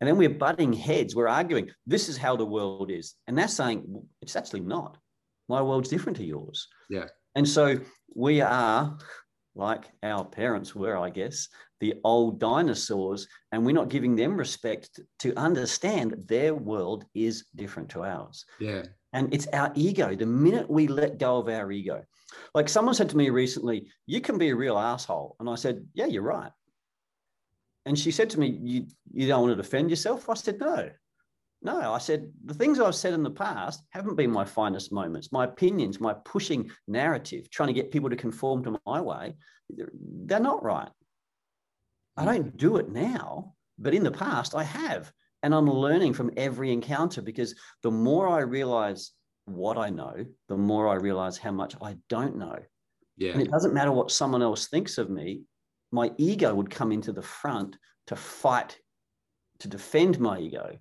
And 0.00 0.08
then 0.08 0.16
we're 0.16 0.28
butting 0.28 0.72
heads. 0.72 1.14
We're 1.14 1.28
arguing, 1.28 1.70
this 1.86 2.08
is 2.08 2.16
how 2.16 2.36
the 2.36 2.44
world 2.44 2.90
is. 2.90 3.14
And 3.26 3.38
they're 3.38 3.48
saying, 3.48 3.84
well, 3.86 4.04
it's 4.20 4.36
actually 4.36 4.60
not. 4.60 4.98
My 5.48 5.62
world's 5.62 5.88
different 5.88 6.16
to 6.18 6.24
yours. 6.24 6.68
Yeah. 6.90 7.06
And 7.34 7.48
so 7.48 7.78
we 8.14 8.40
are 8.40 8.96
like 9.54 9.84
our 10.02 10.24
parents 10.24 10.74
were, 10.74 10.96
I 10.96 11.10
guess, 11.10 11.48
the 11.80 11.94
old 12.04 12.40
dinosaurs, 12.40 13.28
and 13.52 13.64
we're 13.64 13.72
not 13.72 13.88
giving 13.88 14.16
them 14.16 14.36
respect 14.36 15.00
to 15.20 15.38
understand 15.38 16.14
their 16.26 16.54
world 16.54 17.04
is 17.14 17.44
different 17.54 17.88
to 17.90 18.04
ours. 18.04 18.44
Yeah. 18.58 18.82
And 19.12 19.32
it's 19.32 19.46
our 19.52 19.70
ego. 19.74 20.16
The 20.16 20.26
minute 20.26 20.68
we 20.68 20.88
let 20.88 21.18
go 21.18 21.38
of 21.38 21.48
our 21.48 21.70
ego, 21.70 22.04
like 22.54 22.68
someone 22.68 22.94
said 22.94 23.10
to 23.10 23.16
me 23.16 23.30
recently, 23.30 23.88
you 24.06 24.20
can 24.20 24.38
be 24.38 24.48
a 24.48 24.56
real 24.56 24.76
asshole. 24.76 25.36
And 25.38 25.48
I 25.48 25.54
said, 25.54 25.86
yeah, 25.94 26.06
you're 26.06 26.22
right. 26.22 26.50
And 27.86 27.98
she 27.98 28.10
said 28.10 28.30
to 28.30 28.40
me, 28.40 28.58
you, 28.60 28.86
you 29.12 29.28
don't 29.28 29.42
want 29.42 29.52
to 29.52 29.62
defend 29.62 29.90
yourself? 29.90 30.28
I 30.28 30.34
said, 30.34 30.58
no. 30.58 30.90
No, 31.64 31.94
I 31.94 31.98
said 31.98 32.30
the 32.44 32.52
things 32.52 32.78
I've 32.78 32.94
said 32.94 33.14
in 33.14 33.22
the 33.22 33.30
past 33.30 33.82
haven't 33.88 34.16
been 34.16 34.30
my 34.30 34.44
finest 34.44 34.92
moments. 34.92 35.32
My 35.32 35.44
opinions, 35.44 35.98
my 35.98 36.12
pushing 36.12 36.70
narrative, 36.86 37.48
trying 37.50 37.68
to 37.68 37.72
get 37.72 37.90
people 37.90 38.10
to 38.10 38.16
conform 38.16 38.62
to 38.64 38.78
my 38.86 39.00
way, 39.00 39.34
they're, 39.70 39.90
they're 40.26 40.40
not 40.40 40.62
right. 40.62 40.90
I 42.18 42.22
hmm. 42.22 42.26
don't 42.26 42.56
do 42.58 42.76
it 42.76 42.90
now, 42.90 43.54
but 43.78 43.94
in 43.94 44.04
the 44.04 44.10
past 44.10 44.54
I 44.54 44.62
have. 44.62 45.10
And 45.42 45.54
I'm 45.54 45.68
learning 45.68 46.12
from 46.12 46.30
every 46.36 46.70
encounter 46.70 47.22
because 47.22 47.54
the 47.82 47.90
more 47.90 48.28
I 48.28 48.40
realize 48.40 49.12
what 49.46 49.78
I 49.78 49.88
know, 49.88 50.24
the 50.48 50.56
more 50.56 50.88
I 50.88 50.94
realize 50.94 51.38
how 51.38 51.52
much 51.52 51.74
I 51.82 51.96
don't 52.10 52.36
know. 52.36 52.58
Yeah. 53.16 53.32
And 53.32 53.42
it 53.42 53.50
doesn't 53.50 53.74
matter 53.74 53.92
what 53.92 54.10
someone 54.10 54.42
else 54.42 54.68
thinks 54.68 54.98
of 54.98 55.08
me, 55.08 55.42
my 55.92 56.12
ego 56.18 56.54
would 56.54 56.70
come 56.70 56.92
into 56.92 57.12
the 57.12 57.22
front 57.22 57.76
to 58.08 58.16
fight, 58.16 58.78
to 59.60 59.68
defend 59.68 60.18
my 60.18 60.38
ego 60.38 60.78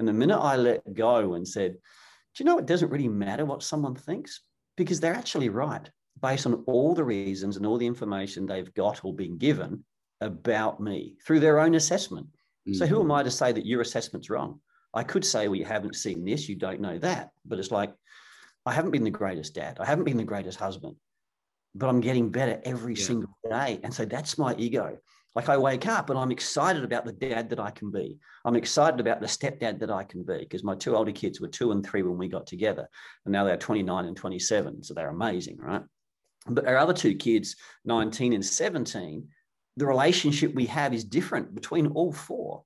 and 0.00 0.08
the 0.08 0.12
minute 0.14 0.38
I 0.38 0.56
let 0.56 0.94
go 0.94 1.34
and 1.34 1.46
said, 1.46 1.72
do 1.74 2.42
you 2.42 2.44
know 2.46 2.58
it 2.58 2.66
doesn't 2.66 2.90
really 2.90 3.08
matter 3.08 3.44
what 3.44 3.62
someone 3.62 3.94
thinks? 3.94 4.40
Because 4.76 4.98
they're 4.98 5.14
actually 5.14 5.50
right 5.50 5.88
based 6.22 6.46
on 6.46 6.64
all 6.66 6.94
the 6.94 7.04
reasons 7.04 7.58
and 7.58 7.66
all 7.66 7.76
the 7.76 7.86
information 7.86 8.46
they've 8.46 8.72
got 8.72 9.04
or 9.04 9.14
been 9.14 9.36
given 9.36 9.84
about 10.22 10.80
me 10.80 11.16
through 11.26 11.40
their 11.40 11.58
own 11.58 11.74
assessment. 11.74 12.26
Mm-hmm. 12.66 12.78
So 12.78 12.86
who 12.86 13.00
am 13.02 13.12
I 13.12 13.22
to 13.22 13.30
say 13.30 13.52
that 13.52 13.66
your 13.66 13.82
assessment's 13.82 14.30
wrong? 14.30 14.60
I 14.94 15.02
could 15.02 15.24
say, 15.24 15.48
well, 15.48 15.56
you 15.56 15.66
haven't 15.66 15.96
seen 15.96 16.24
this, 16.24 16.48
you 16.48 16.56
don't 16.56 16.80
know 16.80 16.98
that. 16.98 17.30
But 17.44 17.58
it's 17.58 17.70
like, 17.70 17.92
I 18.64 18.72
haven't 18.72 18.90
been 18.90 19.04
the 19.04 19.10
greatest 19.10 19.54
dad. 19.54 19.76
I 19.80 19.84
haven't 19.84 20.04
been 20.04 20.16
the 20.16 20.24
greatest 20.24 20.58
husband, 20.58 20.96
but 21.74 21.88
I'm 21.88 22.00
getting 22.00 22.30
better 22.30 22.58
every 22.64 22.94
yeah. 22.94 23.04
single 23.04 23.36
day. 23.50 23.80
And 23.82 23.92
so 23.92 24.06
that's 24.06 24.38
my 24.38 24.54
ego. 24.56 24.96
Like 25.34 25.48
I 25.48 25.56
wake 25.56 25.86
up 25.86 26.10
and 26.10 26.18
I'm 26.18 26.32
excited 26.32 26.82
about 26.82 27.04
the 27.04 27.12
dad 27.12 27.50
that 27.50 27.60
I 27.60 27.70
can 27.70 27.90
be. 27.90 28.18
I'm 28.44 28.56
excited 28.56 28.98
about 28.98 29.20
the 29.20 29.26
stepdad 29.26 29.78
that 29.78 29.90
I 29.90 30.02
can 30.02 30.24
be 30.24 30.38
because 30.38 30.64
my 30.64 30.74
two 30.74 30.96
older 30.96 31.12
kids 31.12 31.40
were 31.40 31.48
two 31.48 31.70
and 31.70 31.86
three 31.86 32.02
when 32.02 32.18
we 32.18 32.28
got 32.28 32.46
together. 32.46 32.88
And 33.24 33.32
now 33.32 33.44
they're 33.44 33.56
29 33.56 34.06
and 34.06 34.16
27. 34.16 34.82
So 34.82 34.94
they're 34.94 35.08
amazing, 35.08 35.58
right? 35.58 35.82
But 36.46 36.66
our 36.66 36.78
other 36.78 36.92
two 36.92 37.14
kids, 37.14 37.56
19 37.84 38.32
and 38.32 38.44
17, 38.44 39.28
the 39.76 39.86
relationship 39.86 40.54
we 40.54 40.66
have 40.66 40.92
is 40.92 41.04
different 41.04 41.54
between 41.54 41.88
all 41.88 42.12
four. 42.12 42.64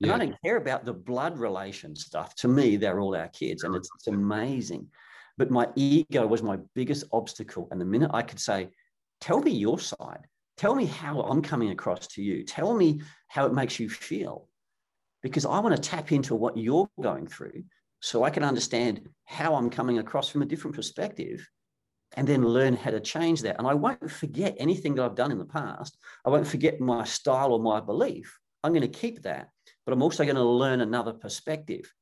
And 0.00 0.08
yeah. 0.08 0.14
I 0.14 0.18
don't 0.18 0.42
care 0.44 0.56
about 0.56 0.84
the 0.84 0.92
blood 0.92 1.38
relation 1.38 1.96
stuff. 1.96 2.34
To 2.36 2.48
me, 2.48 2.76
they're 2.76 3.00
all 3.00 3.16
our 3.16 3.28
kids 3.28 3.64
and 3.64 3.74
it's, 3.74 3.88
it's 3.96 4.06
amazing. 4.06 4.88
But 5.36 5.50
my 5.50 5.68
ego 5.74 6.26
was 6.26 6.42
my 6.42 6.58
biggest 6.74 7.04
obstacle. 7.12 7.66
And 7.70 7.80
the 7.80 7.84
minute 7.84 8.10
I 8.14 8.22
could 8.22 8.38
say, 8.38 8.68
tell 9.20 9.40
me 9.40 9.50
your 9.50 9.80
side, 9.80 10.26
Tell 10.56 10.74
me 10.74 10.86
how 10.86 11.20
I'm 11.22 11.42
coming 11.42 11.70
across 11.70 12.06
to 12.08 12.22
you. 12.22 12.44
Tell 12.44 12.74
me 12.74 13.00
how 13.28 13.46
it 13.46 13.54
makes 13.54 13.80
you 13.80 13.88
feel. 13.88 14.48
Because 15.22 15.44
I 15.44 15.58
want 15.58 15.74
to 15.74 15.82
tap 15.82 16.12
into 16.12 16.34
what 16.34 16.56
you're 16.56 16.88
going 17.00 17.26
through 17.26 17.64
so 18.00 18.22
I 18.22 18.30
can 18.30 18.44
understand 18.44 19.08
how 19.24 19.54
I'm 19.54 19.70
coming 19.70 19.98
across 19.98 20.28
from 20.28 20.42
a 20.42 20.46
different 20.46 20.76
perspective 20.76 21.48
and 22.16 22.28
then 22.28 22.46
learn 22.46 22.76
how 22.76 22.90
to 22.90 23.00
change 23.00 23.42
that. 23.42 23.58
And 23.58 23.66
I 23.66 23.74
won't 23.74 24.10
forget 24.10 24.54
anything 24.58 24.94
that 24.94 25.04
I've 25.04 25.16
done 25.16 25.32
in 25.32 25.38
the 25.38 25.44
past. 25.44 25.96
I 26.24 26.30
won't 26.30 26.46
forget 26.46 26.80
my 26.80 27.04
style 27.04 27.52
or 27.52 27.58
my 27.58 27.80
belief. 27.80 28.38
I'm 28.62 28.72
going 28.72 28.82
to 28.82 28.88
keep 28.88 29.22
that, 29.22 29.48
but 29.84 29.92
I'm 29.92 30.02
also 30.02 30.24
going 30.24 30.36
to 30.36 30.42
learn 30.42 30.80
another 30.80 31.12
perspective. 31.12 31.92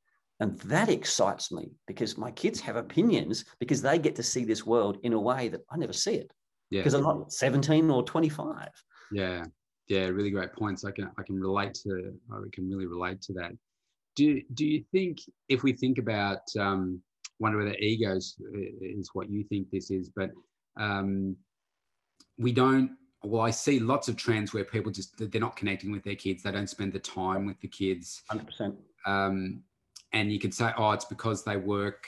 And 0.41 0.59
that 0.61 0.89
excites 0.89 1.53
me 1.53 1.71
because 1.87 2.19
my 2.19 2.33
kids 2.33 2.61
have 2.61 2.77
opinions 2.77 3.45
because 3.61 3.81
they 3.81 3.99
get 3.99 4.17
to 4.17 4.23
see 4.23 4.45
this 4.45 4.67
world 4.67 4.99
in 5.05 5.13
a 5.13 5.21
way 5.21 5.49
that 5.49 5.63
I 5.71 5.77
never 5.77 5.93
see 5.93 6.15
it 6.15 6.33
yeah. 6.73 6.81
Because 6.81 6.95
i'm 6.95 7.03
not 7.03 7.33
17 7.33 7.91
or 7.91 8.03
25 8.03 8.69
yeah. 9.13 9.45
Yeah 9.89 10.07
really 10.07 10.31
great 10.31 10.53
points. 10.55 10.85
I 10.85 10.91
can 10.91 11.11
i 11.19 11.23
can 11.23 11.39
relate 11.39 11.75
to 11.85 12.15
i 12.33 12.41
can 12.53 12.69
really 12.69 12.87
relate 12.87 13.21
to 13.23 13.33
that. 13.35 13.53
Do 14.17 14.41
do 14.55 14.65
you 14.67 14.85
think 14.93 15.19
if 15.49 15.63
we 15.63 15.73
think 15.73 15.99
about 15.99 16.41
um 16.59 17.01
wonder 17.39 17.59
whether 17.59 17.75
egos 17.75 18.37
is 18.81 19.11
what 19.13 19.29
you 19.31 19.45
think 19.45 19.69
this 19.71 19.91
is 19.91 20.09
but 20.09 20.31
um 20.79 21.37
we 22.39 22.53
don't 22.53 22.91
well 23.25 23.43
i 23.43 23.51
see 23.51 23.79
lots 23.81 24.09
of 24.09 24.17
trends 24.17 24.55
where 24.55 24.65
people 24.65 24.93
just 24.93 25.11
they're 25.19 25.41
not 25.49 25.57
connecting 25.57 25.91
with 25.93 26.05
their 26.05 26.21
kids. 26.25 26.43
They 26.43 26.53
don't 26.53 26.71
spend 26.77 26.93
the 26.93 26.99
time 26.99 27.45
with 27.47 27.61
the 27.61 27.69
kids. 27.69 28.23
100% 28.31 28.77
um 29.07 29.63
and 30.13 30.33
you 30.33 30.39
could 30.39 30.55
say 30.55 30.73
oh 30.79 30.93
it's 30.93 31.05
because 31.17 31.45
they 31.45 31.57
work 31.57 32.07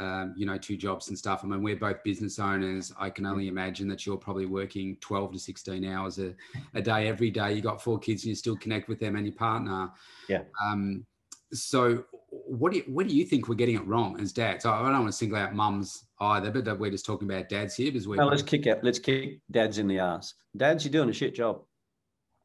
um, 0.00 0.34
you 0.36 0.46
know, 0.46 0.56
two 0.56 0.76
jobs 0.76 1.08
and 1.08 1.18
stuff. 1.18 1.42
I 1.44 1.46
mean, 1.46 1.62
we're 1.62 1.76
both 1.76 2.02
business 2.02 2.38
owners. 2.38 2.92
I 2.98 3.10
can 3.10 3.26
only 3.26 3.48
imagine 3.48 3.86
that 3.88 4.06
you're 4.06 4.16
probably 4.16 4.46
working 4.46 4.96
12 5.00 5.34
to 5.34 5.38
16 5.38 5.84
hours 5.84 6.18
a, 6.18 6.34
a 6.74 6.80
day 6.80 7.06
every 7.06 7.30
day. 7.30 7.52
You 7.52 7.60
got 7.60 7.82
four 7.82 7.98
kids 7.98 8.24
and 8.24 8.30
you 8.30 8.34
still 8.34 8.56
connect 8.56 8.88
with 8.88 8.98
them 8.98 9.16
and 9.16 9.26
your 9.26 9.36
partner. 9.36 9.90
Yeah. 10.28 10.42
Um, 10.64 11.04
so 11.52 12.04
what 12.30 12.72
do 12.72 12.78
you, 12.78 12.84
what 12.86 13.06
do 13.06 13.14
you 13.14 13.24
think 13.24 13.48
we're 13.48 13.56
getting 13.56 13.76
it 13.76 13.86
wrong 13.86 14.18
as 14.20 14.32
dads? 14.32 14.64
I 14.64 14.82
don't 14.82 14.92
want 14.92 15.06
to 15.06 15.12
single 15.12 15.38
out 15.38 15.54
mums 15.54 16.06
either, 16.20 16.50
but 16.50 16.78
we're 16.78 16.90
just 16.90 17.04
talking 17.04 17.30
about 17.30 17.50
dads 17.50 17.74
here 17.74 17.92
because 17.92 18.08
we're 18.08 18.24
let's 18.24 18.42
kick 18.42 18.66
out, 18.66 18.82
let's 18.82 18.98
kick 18.98 19.40
dads 19.50 19.78
in 19.78 19.86
the 19.86 19.98
ass. 19.98 20.34
Dads, 20.56 20.84
you're 20.84 20.92
doing 20.92 21.10
a 21.10 21.12
shit 21.12 21.34
job. 21.34 21.62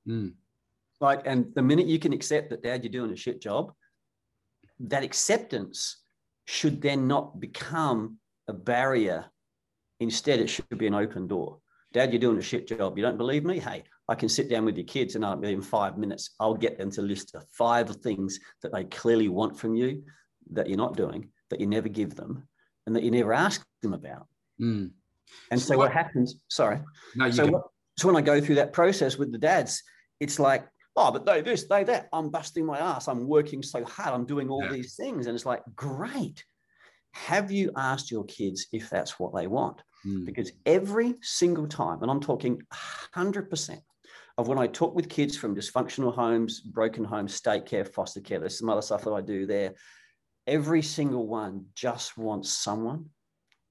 Mm. 0.07 0.33
Like, 0.99 1.21
and 1.25 1.53
the 1.55 1.61
minute 1.61 1.87
you 1.87 1.99
can 1.99 2.11
accept 2.11 2.49
that, 2.49 2.63
Dad, 2.63 2.83
you're 2.83 2.91
doing 2.91 3.11
a 3.11 3.15
shit 3.15 3.41
job, 3.41 3.73
that 4.79 5.03
acceptance 5.03 6.04
should 6.45 6.81
then 6.81 7.07
not 7.07 7.39
become 7.39 8.17
a 8.47 8.53
barrier. 8.53 9.25
Instead, 9.99 10.39
it 10.39 10.47
should 10.47 10.77
be 10.77 10.87
an 10.87 10.93
open 10.93 11.27
door. 11.27 11.59
Dad, 11.93 12.11
you're 12.11 12.19
doing 12.19 12.37
a 12.37 12.41
shit 12.41 12.67
job. 12.67 12.97
You 12.97 13.03
don't 13.03 13.17
believe 13.17 13.45
me? 13.45 13.59
Hey, 13.59 13.83
I 14.07 14.15
can 14.15 14.29
sit 14.29 14.49
down 14.49 14.65
with 14.65 14.77
your 14.77 14.85
kids 14.85 15.15
and 15.15 15.25
I'll 15.25 15.35
be 15.35 15.51
in 15.51 15.61
five 15.61 15.97
minutes, 15.97 16.31
I'll 16.39 16.53
get 16.53 16.77
them 16.77 16.91
to 16.91 17.01
list 17.01 17.33
the 17.33 17.41
five 17.51 17.89
things 17.97 18.39
that 18.61 18.71
they 18.71 18.83
clearly 18.83 19.29
want 19.29 19.57
from 19.57 19.75
you 19.75 20.03
that 20.51 20.67
you're 20.67 20.77
not 20.77 20.95
doing, 20.95 21.29
that 21.49 21.59
you 21.59 21.65
never 21.65 21.89
give 21.89 22.15
them, 22.15 22.47
and 22.85 22.95
that 22.95 23.03
you 23.03 23.11
never 23.11 23.33
ask 23.33 23.65
them 23.81 23.93
about. 23.93 24.27
Mm. 24.61 24.91
And 25.49 25.59
so, 25.59 25.69
so 25.69 25.77
what, 25.77 25.85
what, 25.85 25.93
happens? 25.93 26.35
Sorry. 26.49 26.79
No, 27.15 27.25
you 27.25 27.31
so, 27.31 27.47
what, 27.47 27.63
so 27.97 28.07
when 28.07 28.15
I 28.15 28.21
go 28.21 28.39
through 28.39 28.55
that 28.55 28.73
process 28.73 29.17
with 29.17 29.31
the 29.31 29.39
dads, 29.39 29.81
it's 30.19 30.39
like, 30.39 30.67
oh, 30.95 31.11
but 31.11 31.25
they 31.25 31.41
this, 31.41 31.65
they 31.65 31.83
that. 31.85 32.07
I'm 32.13 32.29
busting 32.29 32.65
my 32.65 32.77
ass. 32.79 33.07
I'm 33.07 33.27
working 33.27 33.61
so 33.61 33.83
hard. 33.83 34.13
I'm 34.13 34.25
doing 34.25 34.49
all 34.49 34.63
yeah. 34.63 34.71
these 34.71 34.95
things. 34.95 35.27
And 35.27 35.35
it's 35.35 35.45
like, 35.45 35.63
great. 35.75 36.43
Have 37.13 37.51
you 37.51 37.71
asked 37.77 38.11
your 38.11 38.25
kids 38.25 38.67
if 38.71 38.89
that's 38.89 39.19
what 39.19 39.33
they 39.33 39.47
want? 39.47 39.81
Mm. 40.05 40.25
Because 40.25 40.51
every 40.65 41.15
single 41.21 41.67
time, 41.67 42.01
and 42.01 42.11
I'm 42.11 42.19
talking 42.19 42.61
100% 43.15 43.79
of 44.37 44.47
when 44.47 44.57
I 44.57 44.67
talk 44.67 44.95
with 44.95 45.09
kids 45.09 45.37
from 45.37 45.55
dysfunctional 45.55 46.13
homes, 46.13 46.59
broken 46.59 47.03
homes, 47.03 47.33
state 47.33 47.65
care, 47.65 47.85
foster 47.85 48.19
care, 48.19 48.39
there's 48.39 48.59
some 48.59 48.69
other 48.69 48.81
stuff 48.81 49.03
that 49.03 49.13
I 49.13 49.21
do 49.21 49.45
there. 49.45 49.73
Every 50.45 50.81
single 50.81 51.25
one 51.25 51.65
just 51.73 52.17
wants 52.17 52.51
someone 52.51 53.05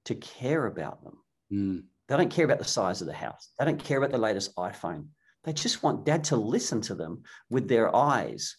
to 0.05 0.15
care 0.15 0.65
about 0.65 1.03
them. 1.03 1.17
Mm. 1.51 1.83
They 2.07 2.17
don't 2.17 2.31
care 2.31 2.45
about 2.45 2.59
the 2.59 2.65
size 2.65 3.01
of 3.01 3.07
the 3.07 3.13
house. 3.13 3.49
They 3.57 3.65
don't 3.65 3.83
care 3.83 3.97
about 3.97 4.11
the 4.11 4.17
latest 4.17 4.55
iPhone. 4.55 5.07
They 5.45 5.53
just 5.53 5.83
want 5.83 6.05
dad 6.05 6.23
to 6.25 6.35
listen 6.35 6.81
to 6.81 6.95
them 6.95 7.23
with 7.49 7.67
their 7.69 7.95
eyes 7.95 8.57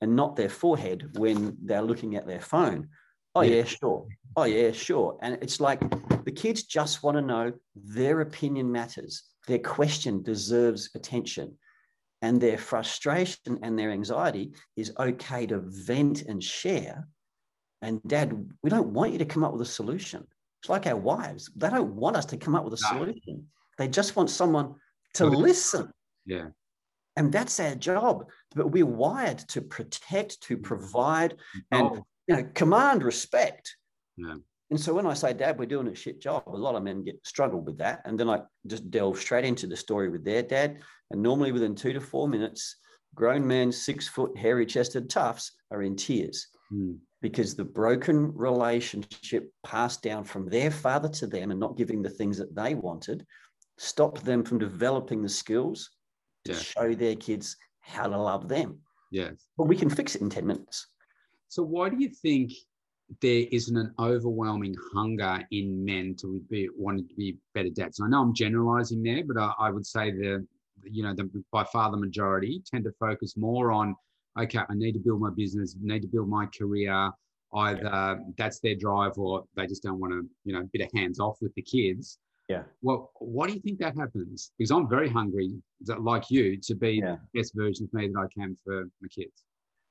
and 0.00 0.14
not 0.14 0.36
their 0.36 0.48
forehead 0.48 1.10
when 1.18 1.56
they're 1.64 1.82
looking 1.82 2.14
at 2.14 2.26
their 2.26 2.40
phone. 2.40 2.88
Oh, 3.34 3.42
yeah, 3.42 3.64
sure. 3.64 4.06
Oh, 4.36 4.44
yeah, 4.44 4.70
sure. 4.70 5.18
And 5.20 5.38
it's 5.42 5.60
like 5.60 5.80
the 6.24 6.32
kids 6.32 6.62
just 6.62 7.02
want 7.02 7.16
to 7.16 7.22
know 7.22 7.52
their 7.74 8.20
opinion 8.20 8.70
matters. 8.70 9.24
Their 9.48 9.58
question 9.58 10.22
deserves 10.22 10.90
attention. 10.94 11.56
And 12.22 12.40
their 12.40 12.58
frustration 12.58 13.58
and 13.62 13.78
their 13.78 13.90
anxiety 13.90 14.52
is 14.76 14.92
okay 14.98 15.46
to 15.46 15.60
vent 15.64 16.22
and 16.22 16.42
share. 16.42 17.08
And 17.82 18.00
dad, 18.06 18.48
we 18.62 18.70
don't 18.70 18.88
want 18.88 19.12
you 19.12 19.18
to 19.18 19.24
come 19.24 19.44
up 19.44 19.52
with 19.52 19.62
a 19.62 19.70
solution. 19.70 20.26
It's 20.62 20.68
like 20.68 20.86
our 20.86 20.96
wives. 20.96 21.50
They 21.54 21.70
don't 21.70 21.94
want 21.94 22.16
us 22.16 22.26
to 22.26 22.36
come 22.36 22.54
up 22.54 22.64
with 22.64 22.74
a 22.74 22.78
solution. 22.78 23.46
They 23.76 23.86
just 23.86 24.16
want 24.16 24.30
someone 24.30 24.74
to 25.14 25.26
listen. 25.26 25.92
Yeah. 26.28 26.48
And 27.16 27.32
that's 27.32 27.58
our 27.58 27.74
job. 27.74 28.26
But 28.54 28.70
we're 28.70 28.86
wired 28.86 29.38
to 29.48 29.60
protect, 29.60 30.40
to 30.42 30.56
provide, 30.56 31.36
and 31.72 31.88
oh. 31.92 32.06
you 32.28 32.36
know, 32.36 32.48
command 32.54 33.02
respect. 33.02 33.76
Yeah. 34.16 34.36
And 34.70 34.78
so 34.78 34.94
when 34.94 35.06
I 35.06 35.14
say, 35.14 35.32
Dad, 35.32 35.58
we're 35.58 35.66
doing 35.66 35.88
a 35.88 35.94
shit 35.94 36.20
job, 36.20 36.44
a 36.46 36.50
lot 36.50 36.74
of 36.74 36.82
men 36.82 37.02
get 37.02 37.26
struggle 37.26 37.60
with 37.60 37.78
that. 37.78 38.02
And 38.04 38.20
then 38.20 38.28
I 38.28 38.42
just 38.66 38.90
delve 38.90 39.18
straight 39.18 39.46
into 39.46 39.66
the 39.66 39.76
story 39.76 40.10
with 40.10 40.24
their 40.24 40.42
dad. 40.42 40.78
And 41.10 41.22
normally 41.22 41.52
within 41.52 41.74
two 41.74 41.94
to 41.94 42.00
four 42.00 42.28
minutes, 42.28 42.76
grown 43.14 43.46
men, 43.46 43.72
six 43.72 44.06
foot, 44.06 44.36
hairy 44.36 44.66
chested 44.66 45.08
toughs 45.08 45.52
are 45.70 45.82
in 45.82 45.96
tears. 45.96 46.46
Mm 46.72 46.98
because 47.20 47.54
the 47.54 47.64
broken 47.64 48.32
relationship 48.34 49.52
passed 49.64 50.02
down 50.02 50.24
from 50.24 50.48
their 50.48 50.70
father 50.70 51.08
to 51.08 51.26
them 51.26 51.50
and 51.50 51.58
not 51.58 51.76
giving 51.76 52.02
the 52.02 52.10
things 52.10 52.38
that 52.38 52.54
they 52.54 52.74
wanted 52.74 53.26
stopped 53.76 54.24
them 54.24 54.44
from 54.44 54.58
developing 54.58 55.22
the 55.22 55.28
skills 55.28 55.90
to 56.48 56.54
yeah. 56.54 56.58
show 56.58 56.94
their 56.94 57.16
kids 57.16 57.56
how 57.80 58.08
to 58.08 58.18
love 58.18 58.48
them. 58.48 58.78
Yes. 59.10 59.46
But 59.56 59.64
we 59.64 59.76
can 59.76 59.88
fix 59.88 60.14
it 60.14 60.22
in 60.22 60.30
10 60.30 60.46
minutes. 60.46 60.86
So 61.48 61.62
why 61.62 61.88
do 61.88 61.96
you 61.98 62.10
think 62.10 62.52
there 63.22 63.46
isn't 63.50 63.76
an 63.76 63.94
overwhelming 63.98 64.74
hunger 64.92 65.42
in 65.50 65.84
men 65.84 66.14
to 66.20 66.42
be 66.50 66.68
wanting 66.76 67.08
to 67.08 67.14
be 67.14 67.38
better 67.54 67.70
dads? 67.70 68.00
I 68.02 68.08
know 68.08 68.20
I'm 68.20 68.34
generalizing 68.34 69.02
there, 69.02 69.24
but 69.24 69.38
I, 69.38 69.52
I 69.58 69.70
would 69.70 69.86
say 69.86 70.10
the 70.10 70.46
you 70.84 71.02
know 71.02 71.14
the 71.14 71.28
by 71.50 71.64
far 71.64 71.90
the 71.90 71.96
majority 71.96 72.62
tend 72.70 72.84
to 72.84 72.92
focus 73.00 73.36
more 73.36 73.72
on 73.72 73.96
okay, 74.38 74.58
I 74.58 74.74
need 74.74 74.92
to 74.92 74.98
build 74.98 75.20
my 75.20 75.30
business, 75.30 75.74
need 75.80 76.02
to 76.02 76.08
build 76.08 76.28
my 76.28 76.46
career. 76.46 77.10
Either 77.54 78.20
that's 78.36 78.60
their 78.60 78.74
drive 78.74 79.16
or 79.16 79.44
they 79.56 79.66
just 79.66 79.82
don't 79.82 79.98
want 79.98 80.12
to, 80.12 80.28
you 80.44 80.52
know, 80.52 80.60
a 80.60 80.70
bit 80.70 80.82
of 80.82 80.90
hands 80.94 81.18
off 81.18 81.38
with 81.40 81.54
the 81.54 81.62
kids. 81.62 82.18
Yeah. 82.48 82.62
Well, 82.80 83.12
why 83.18 83.46
do 83.46 83.52
you 83.52 83.60
think 83.60 83.78
that 83.80 83.96
happens? 83.96 84.52
Because 84.56 84.70
I'm 84.70 84.88
very 84.88 85.08
hungry, 85.08 85.52
like 85.98 86.30
you, 86.30 86.58
to 86.62 86.74
be 86.74 87.00
yeah. 87.02 87.16
the 87.32 87.40
best 87.40 87.52
version 87.54 87.84
of 87.84 87.92
me 87.92 88.08
that 88.08 88.18
I 88.18 88.26
can 88.32 88.56
for 88.64 88.84
my 89.02 89.08
kids. 89.08 89.44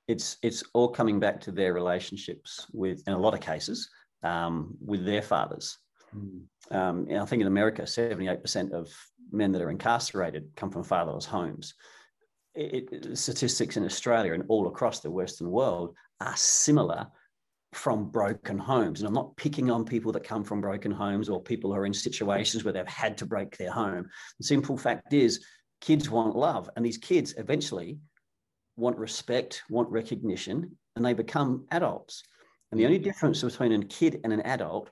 It's 0.08 0.38
it's 0.42 0.64
all 0.74 0.88
coming 0.88 1.20
back 1.20 1.40
to 1.42 1.52
their 1.52 1.74
relationships 1.74 2.66
with, 2.74 3.04
in 3.08 3.14
a 3.14 3.18
lot 3.18 3.34
of 3.34 3.42
cases, 3.42 3.90
um, 4.24 4.76
with 4.84 5.06
their 5.06 5.22
fathers. 5.22 5.78
Mm. 6.16 6.42
Um, 6.72 7.08
and 7.10 7.20
I 7.20 7.26
think 7.26 7.42
in 7.42 7.48
America, 7.48 7.84
78% 7.84 8.72
of 8.72 8.90
men 9.32 9.52
that 9.52 9.62
are 9.62 9.70
incarcerated 9.70 10.50
come 10.56 10.72
from 10.72 10.84
fatherless 10.84 11.26
homes 11.26 11.76
it, 12.58 13.18
statistics 13.18 13.78
in 13.78 13.86
Australia 13.86 14.34
and 14.34 14.44
all 14.48 14.68
across 14.68 15.00
the 15.00 15.12
Western 15.12 15.52
world 15.52 15.96
are 16.20 16.36
similar 16.36 17.08
from 17.78 18.10
broken 18.10 18.58
homes. 18.58 19.00
And 19.00 19.08
I'm 19.08 19.14
not 19.14 19.36
picking 19.38 19.70
on 19.70 19.86
people 19.86 20.12
that 20.12 20.24
come 20.24 20.44
from 20.44 20.62
broken 20.62 20.92
homes 20.92 21.30
or 21.30 21.42
people 21.42 21.72
who 21.72 21.78
are 21.78 21.86
in 21.86 21.94
situations 21.94 22.64
where 22.64 22.74
they've 22.74 22.88
had 22.88 23.18
to 23.20 23.26
break 23.26 23.56
their 23.56 23.72
home. 23.72 24.08
The 24.40 24.46
simple 24.46 24.78
fact 24.78 25.14
is, 25.14 25.46
kids 25.80 26.10
want 26.10 26.36
love, 26.36 26.70
and 26.76 26.84
these 26.84 26.98
kids 26.98 27.36
eventually 27.38 28.00
want 28.76 28.98
respect, 28.98 29.62
want 29.70 29.90
recognition, 29.90 30.76
and 30.96 31.06
they 31.06 31.14
become 31.14 31.66
adults. 31.72 32.24
And 32.72 32.80
the 32.80 32.86
only 32.86 33.00
difference 33.00 33.44
between 33.44 33.72
a 33.72 33.86
kid 33.86 34.22
and 34.24 34.34
an 34.34 34.42
adult 34.42 34.90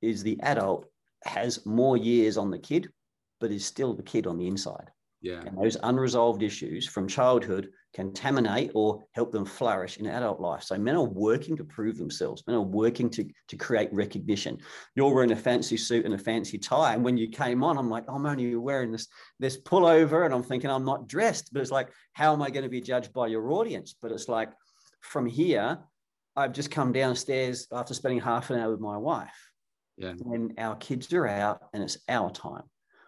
is 0.00 0.22
the 0.22 0.40
adult 0.42 0.86
has 1.24 1.66
more 1.66 1.96
years 1.96 2.36
on 2.36 2.50
the 2.50 2.58
kid, 2.58 2.88
but 3.40 3.50
is 3.50 3.64
still 3.66 3.94
the 3.94 4.02
kid 4.02 4.26
on 4.26 4.38
the 4.38 4.46
inside. 4.46 4.90
Yeah. 5.22 5.40
And 5.40 5.56
those 5.56 5.76
unresolved 5.84 6.42
issues 6.42 6.88
from 6.88 7.06
childhood 7.06 7.70
contaminate 7.94 8.72
or 8.74 9.04
help 9.12 9.30
them 9.30 9.44
flourish 9.44 9.98
in 9.98 10.06
adult 10.06 10.40
life. 10.40 10.64
So 10.64 10.76
men 10.76 10.96
are 10.96 11.04
working 11.04 11.56
to 11.56 11.64
prove 11.64 11.96
themselves. 11.96 12.42
Men 12.48 12.56
are 12.56 12.60
working 12.60 13.08
to, 13.10 13.24
to 13.48 13.56
create 13.56 13.92
recognition. 13.92 14.58
You're 14.96 15.14
wearing 15.14 15.30
a 15.30 15.36
fancy 15.36 15.76
suit 15.76 16.04
and 16.04 16.14
a 16.14 16.18
fancy 16.18 16.58
tie. 16.58 16.94
And 16.94 17.04
when 17.04 17.16
you 17.16 17.28
came 17.28 17.62
on, 17.62 17.78
I'm 17.78 17.88
like, 17.88 18.04
I'm 18.08 18.26
only 18.26 18.56
wearing 18.56 18.90
this, 18.90 19.06
this 19.38 19.60
pullover. 19.62 20.24
And 20.24 20.34
I'm 20.34 20.42
thinking 20.42 20.70
I'm 20.70 20.84
not 20.84 21.06
dressed. 21.06 21.52
But 21.52 21.62
it's 21.62 21.70
like, 21.70 21.90
how 22.14 22.32
am 22.32 22.42
I 22.42 22.50
going 22.50 22.64
to 22.64 22.70
be 22.70 22.80
judged 22.80 23.12
by 23.12 23.28
your 23.28 23.52
audience? 23.52 23.94
But 24.02 24.10
it's 24.10 24.28
like, 24.28 24.50
from 25.00 25.26
here, 25.26 25.78
I've 26.34 26.52
just 26.52 26.72
come 26.72 26.92
downstairs 26.92 27.68
after 27.70 27.94
spending 27.94 28.20
half 28.20 28.50
an 28.50 28.58
hour 28.58 28.72
with 28.72 28.80
my 28.80 28.96
wife. 28.96 29.50
Yeah. 29.98 30.14
And 30.32 30.54
our 30.58 30.74
kids 30.76 31.12
are 31.12 31.28
out 31.28 31.68
and 31.72 31.82
it's 31.82 31.98
our 32.08 32.30
time 32.30 32.64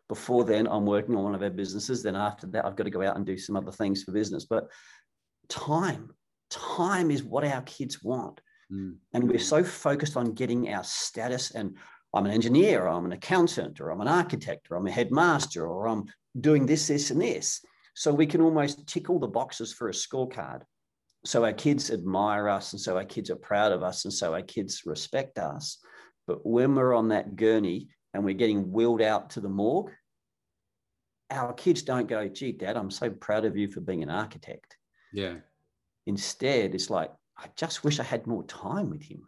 before 0.08 0.44
then 0.44 0.66
i'm 0.66 0.86
working 0.86 1.14
on 1.16 1.24
one 1.24 1.34
of 1.34 1.42
our 1.42 1.50
businesses. 1.50 2.02
Then 2.02 2.16
after 2.16 2.46
that 2.48 2.64
i've 2.64 2.76
got 2.76 2.84
to 2.84 2.90
go 2.90 3.02
out 3.02 3.16
and 3.16 3.26
do 3.26 3.38
some 3.38 3.56
other 3.56 3.72
things 3.72 4.02
for 4.02 4.12
business. 4.12 4.44
But 4.44 4.68
time 5.48 6.10
time 6.50 7.10
is 7.10 7.22
what 7.22 7.44
our 7.44 7.62
kids 7.62 8.02
want. 8.02 8.40
Mm. 8.72 8.96
and 9.12 9.28
we're 9.28 9.38
so 9.38 9.62
focused 9.62 10.16
on 10.16 10.32
getting 10.32 10.72
our 10.72 10.84
status. 10.84 11.50
And 11.50 11.76
i'm 12.14 12.26
an 12.26 12.32
engineer 12.32 12.84
or 12.84 12.88
i'm 12.88 13.04
an 13.04 13.12
accountant 13.12 13.80
or 13.80 13.90
i'm 13.90 14.00
an 14.00 14.08
architect 14.08 14.68
or 14.70 14.76
i'm 14.76 14.86
a 14.86 14.90
headmaster 14.90 15.66
or 15.66 15.86
i'm 15.88 16.04
doing 16.40 16.66
this 16.66 16.88
this 16.88 17.10
and 17.10 17.20
this. 17.20 17.60
So 17.94 18.12
we 18.12 18.26
can 18.26 18.40
almost 18.40 18.86
tick 18.86 19.08
all 19.08 19.20
the 19.20 19.28
boxes 19.28 19.72
for 19.72 19.88
a 19.88 19.92
scorecard. 19.92 20.62
So 21.24 21.44
our 21.44 21.52
kids 21.52 21.90
admire 21.90 22.48
us 22.48 22.72
and 22.72 22.80
so 22.80 22.96
our 22.96 23.04
kids 23.04 23.30
are 23.30 23.36
proud 23.36 23.72
of 23.72 23.82
us 23.82 24.04
and 24.04 24.12
so 24.12 24.34
our 24.34 24.42
kids 24.42 24.82
respect 24.84 25.38
us. 25.38 25.78
But 26.26 26.44
when 26.44 26.74
we're 26.74 26.94
on 26.94 27.08
that 27.08 27.36
gurney 27.36 27.88
and 28.14 28.24
we're 28.24 28.34
getting 28.34 28.72
wheeled 28.72 29.02
out 29.02 29.28
to 29.30 29.40
the 29.40 29.48
morgue, 29.48 29.90
our 31.30 31.52
kids 31.52 31.82
don't 31.82 32.06
go, 32.06 32.28
gee, 32.28 32.52
dad, 32.52 32.76
I'm 32.76 32.90
so 32.90 33.10
proud 33.10 33.44
of 33.44 33.56
you 33.56 33.68
for 33.68 33.80
being 33.80 34.02
an 34.02 34.10
architect. 34.10 34.76
Yeah. 35.12 35.34
Instead, 36.06 36.74
it's 36.74 36.90
like, 36.90 37.10
I 37.36 37.46
just 37.56 37.82
wish 37.82 37.98
I 37.98 38.04
had 38.04 38.26
more 38.26 38.44
time 38.44 38.90
with 38.90 39.02
him. 39.02 39.26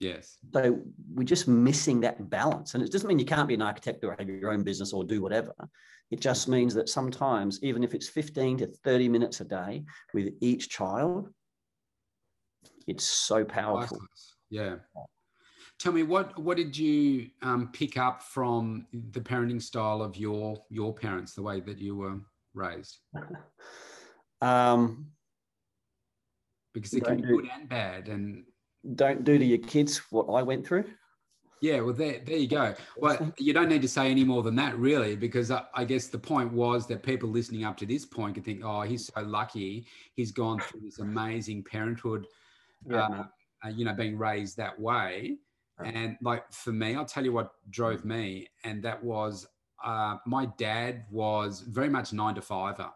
Yes. 0.00 0.38
So 0.52 0.80
we're 1.14 1.24
just 1.24 1.46
missing 1.46 2.00
that 2.00 2.30
balance. 2.30 2.74
And 2.74 2.82
it 2.82 2.90
doesn't 2.90 3.06
mean 3.06 3.18
you 3.18 3.24
can't 3.24 3.46
be 3.46 3.54
an 3.54 3.62
architect 3.62 4.02
or 4.02 4.16
have 4.18 4.28
your 4.28 4.52
own 4.52 4.62
business 4.62 4.92
or 4.92 5.04
do 5.04 5.20
whatever. 5.20 5.52
It 6.10 6.20
just 6.20 6.48
means 6.48 6.74
that 6.74 6.88
sometimes, 6.88 7.62
even 7.62 7.84
if 7.84 7.94
it's 7.94 8.08
15 8.08 8.58
to 8.58 8.66
30 8.66 9.08
minutes 9.08 9.40
a 9.40 9.44
day 9.44 9.84
with 10.12 10.32
each 10.40 10.68
child, 10.70 11.28
it's 12.86 13.04
so 13.04 13.44
powerful. 13.44 13.98
Yeah. 14.50 14.76
Tell 15.82 15.92
me 15.92 16.04
what 16.04 16.38
what 16.38 16.56
did 16.56 16.78
you 16.78 17.28
um, 17.42 17.68
pick 17.72 17.96
up 17.96 18.22
from 18.22 18.86
the 18.92 19.18
parenting 19.18 19.60
style 19.60 20.00
of 20.00 20.16
your 20.16 20.56
your 20.70 20.94
parents, 20.94 21.34
the 21.34 21.42
way 21.42 21.58
that 21.58 21.78
you 21.78 21.96
were 21.96 22.20
raised? 22.54 22.98
Um, 24.40 25.06
because 26.74 26.94
it 26.94 27.04
can 27.04 27.18
be 27.18 27.22
do, 27.22 27.28
good 27.28 27.48
and 27.54 27.68
bad, 27.68 28.08
and 28.08 28.42
don't 28.96 29.22
do 29.22 29.38
to 29.38 29.44
your 29.44 29.58
kids 29.58 29.98
what 30.10 30.24
I 30.24 30.42
went 30.42 30.66
through. 30.66 30.84
Yeah, 31.60 31.78
well, 31.78 31.94
there, 31.94 32.18
there 32.26 32.38
you 32.38 32.48
go. 32.48 32.74
Well, 32.96 33.32
you 33.38 33.52
don't 33.52 33.68
need 33.68 33.82
to 33.82 33.88
say 33.88 34.10
any 34.10 34.24
more 34.24 34.42
than 34.42 34.56
that, 34.56 34.76
really, 34.76 35.14
because 35.14 35.52
I, 35.52 35.62
I, 35.74 35.84
guess 35.84 36.08
the 36.08 36.18
point 36.18 36.52
was 36.52 36.88
that 36.88 37.04
people 37.04 37.28
listening 37.28 37.62
up 37.62 37.76
to 37.76 37.86
this 37.86 38.04
point 38.04 38.34
could 38.34 38.44
think, 38.44 38.62
oh, 38.64 38.80
he's 38.80 39.12
so 39.14 39.20
lucky. 39.20 39.86
He's 40.14 40.32
gone 40.32 40.58
through 40.58 40.80
this 40.80 40.98
amazing 40.98 41.62
parenthood, 41.62 42.26
yeah, 42.90 43.06
uh, 43.06 43.24
uh, 43.64 43.68
you 43.68 43.84
know, 43.84 43.94
being 43.94 44.18
raised 44.18 44.56
that 44.56 44.76
way. 44.76 45.36
And 45.84 46.16
like 46.22 46.52
for 46.52 46.72
me, 46.72 46.94
I'll 46.94 47.04
tell 47.04 47.24
you 47.24 47.32
what 47.32 47.52
drove 47.70 48.04
me, 48.04 48.48
and 48.64 48.82
that 48.84 49.02
was 49.02 49.46
uh, 49.84 50.16
my 50.26 50.46
dad 50.58 51.04
was 51.10 51.60
very 51.60 51.88
much 51.88 52.12
nine 52.12 52.34
to 52.36 52.42
fiver. 52.42 52.90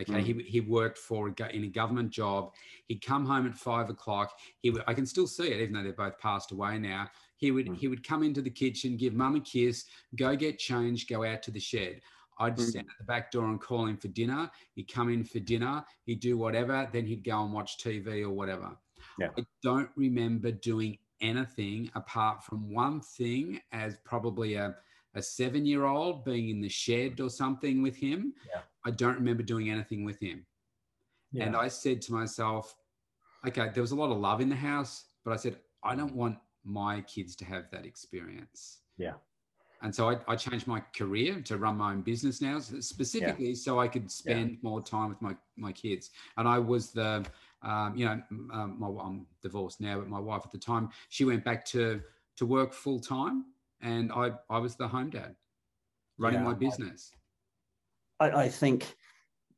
Okay, 0.00 0.12
mm. 0.14 0.22
he, 0.22 0.50
he 0.50 0.60
worked 0.60 0.98
for 0.98 1.28
in 1.28 1.64
a 1.64 1.68
government 1.68 2.10
job. 2.10 2.52
He'd 2.88 3.04
come 3.04 3.24
home 3.24 3.46
at 3.46 3.54
five 3.54 3.90
o'clock. 3.90 4.32
He 4.60 4.70
would, 4.70 4.82
I 4.88 4.94
can 4.94 5.06
still 5.06 5.28
see 5.28 5.48
it, 5.48 5.60
even 5.60 5.72
though 5.72 5.84
they've 5.84 5.96
both 5.96 6.18
passed 6.18 6.50
away 6.50 6.78
now. 6.78 7.08
He 7.36 7.50
would 7.50 7.66
mm. 7.66 7.76
he 7.76 7.88
would 7.88 8.06
come 8.06 8.22
into 8.22 8.42
the 8.42 8.50
kitchen, 8.50 8.96
give 8.96 9.14
mum 9.14 9.36
a 9.36 9.40
kiss, 9.40 9.84
go 10.16 10.34
get 10.34 10.58
changed, 10.58 11.08
go 11.08 11.24
out 11.24 11.42
to 11.44 11.50
the 11.50 11.60
shed. 11.60 12.00
I'd 12.38 12.56
mm. 12.56 12.62
stand 12.62 12.86
at 12.90 12.98
the 12.98 13.04
back 13.04 13.30
door 13.30 13.44
and 13.44 13.60
call 13.60 13.86
him 13.86 13.96
for 13.96 14.08
dinner. 14.08 14.50
He'd 14.74 14.92
come 14.92 15.10
in 15.12 15.24
for 15.24 15.38
dinner. 15.38 15.84
He'd 16.04 16.20
do 16.20 16.36
whatever. 16.36 16.88
Then 16.92 17.06
he'd 17.06 17.24
go 17.24 17.44
and 17.44 17.52
watch 17.52 17.78
TV 17.78 18.22
or 18.22 18.30
whatever. 18.30 18.76
Yeah. 19.18 19.28
I 19.38 19.44
don't 19.62 19.90
remember 19.96 20.50
doing 20.50 20.98
anything 21.24 21.90
apart 21.94 22.44
from 22.44 22.72
one 22.72 23.00
thing 23.00 23.60
as 23.72 23.96
probably 24.04 24.54
a, 24.54 24.74
a 25.14 25.22
seven 25.22 25.64
year 25.64 25.84
old 25.84 26.24
being 26.24 26.50
in 26.50 26.60
the 26.60 26.68
shed 26.68 27.20
or 27.20 27.30
something 27.30 27.82
with 27.82 27.96
him. 27.96 28.34
Yeah. 28.48 28.60
I 28.84 28.90
don't 28.90 29.14
remember 29.14 29.42
doing 29.42 29.70
anything 29.70 30.04
with 30.04 30.20
him. 30.20 30.46
Yeah. 31.32 31.44
And 31.44 31.56
I 31.56 31.68
said 31.68 32.02
to 32.02 32.12
myself, 32.12 32.76
okay, 33.46 33.70
there 33.72 33.82
was 33.82 33.92
a 33.92 33.96
lot 33.96 34.10
of 34.10 34.18
love 34.18 34.40
in 34.40 34.48
the 34.48 34.56
house, 34.56 35.06
but 35.24 35.32
I 35.32 35.36
said, 35.36 35.56
I 35.82 35.94
don't 35.96 36.14
want 36.14 36.38
my 36.64 37.00
kids 37.02 37.34
to 37.36 37.44
have 37.44 37.64
that 37.72 37.84
experience. 37.86 38.80
Yeah. 38.96 39.14
And 39.82 39.94
so 39.94 40.08
I, 40.08 40.16
I 40.26 40.36
changed 40.36 40.66
my 40.66 40.80
career 40.96 41.42
to 41.42 41.58
run 41.58 41.76
my 41.76 41.92
own 41.92 42.00
business 42.00 42.40
now, 42.40 42.58
specifically 42.58 43.48
yeah. 43.48 43.54
so 43.54 43.78
I 43.78 43.88
could 43.88 44.10
spend 44.10 44.56
more 44.62 44.80
time 44.80 45.10
with 45.10 45.20
my, 45.20 45.36
my 45.56 45.72
kids. 45.72 46.10
And 46.38 46.48
I 46.48 46.58
was 46.58 46.90
the, 46.92 47.26
um, 47.64 47.94
you 47.96 48.04
know, 48.06 48.20
um, 48.52 48.76
my, 48.78 48.88
I'm 49.02 49.26
divorced 49.42 49.80
now, 49.80 49.98
but 49.98 50.08
my 50.08 50.20
wife 50.20 50.42
at 50.44 50.52
the 50.52 50.58
time, 50.58 50.90
she 51.08 51.24
went 51.24 51.44
back 51.44 51.64
to, 51.66 52.00
to 52.36 52.46
work 52.46 52.72
full 52.72 53.00
time 53.00 53.44
and 53.80 54.12
I, 54.12 54.32
I 54.50 54.58
was 54.58 54.76
the 54.76 54.88
home 54.88 55.10
dad 55.10 55.34
running 56.18 56.40
yeah. 56.40 56.46
my 56.46 56.54
business. 56.54 57.10
I, 58.20 58.30
I 58.30 58.48
think 58.48 58.94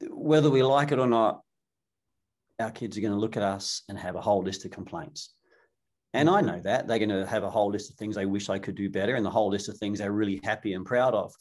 whether 0.09 0.51
we 0.51 0.63
like 0.63 0.93
it 0.93 0.99
or 0.99 1.07
not, 1.07 1.43
our 2.59 2.71
kids 2.71 2.97
are 2.97 3.01
going 3.01 3.13
to 3.13 3.19
look 3.19 3.37
at 3.37 3.43
us 3.43 3.83
and 3.89 3.99
have 3.99 4.17
a 4.17 4.21
whole 4.21 4.43
list 4.43 4.65
of 4.65 4.71
complaints. 4.71 5.35
And 6.15 6.31
I 6.31 6.41
know 6.41 6.61
that 6.61 6.89
they're 6.89 6.99
going 6.99 7.11
to 7.11 7.27
have 7.27 7.45
a 7.45 7.51
whole 7.51 7.71
list 7.71 7.91
of 7.91 7.97
things 7.97 8.17
they 8.17 8.25
wish 8.25 8.49
I 8.49 8.59
could 8.59 8.75
do 8.75 8.89
better 8.89 9.17
and 9.17 9.25
the 9.25 9.31
whole 9.31 9.51
list 9.51 9.69
of 9.69 9.77
things 9.77 9.99
they're 9.99 10.13
really 10.13 10.41
happy 10.43 10.73
and 10.73 10.87
proud 10.87 11.15
of. 11.15 11.35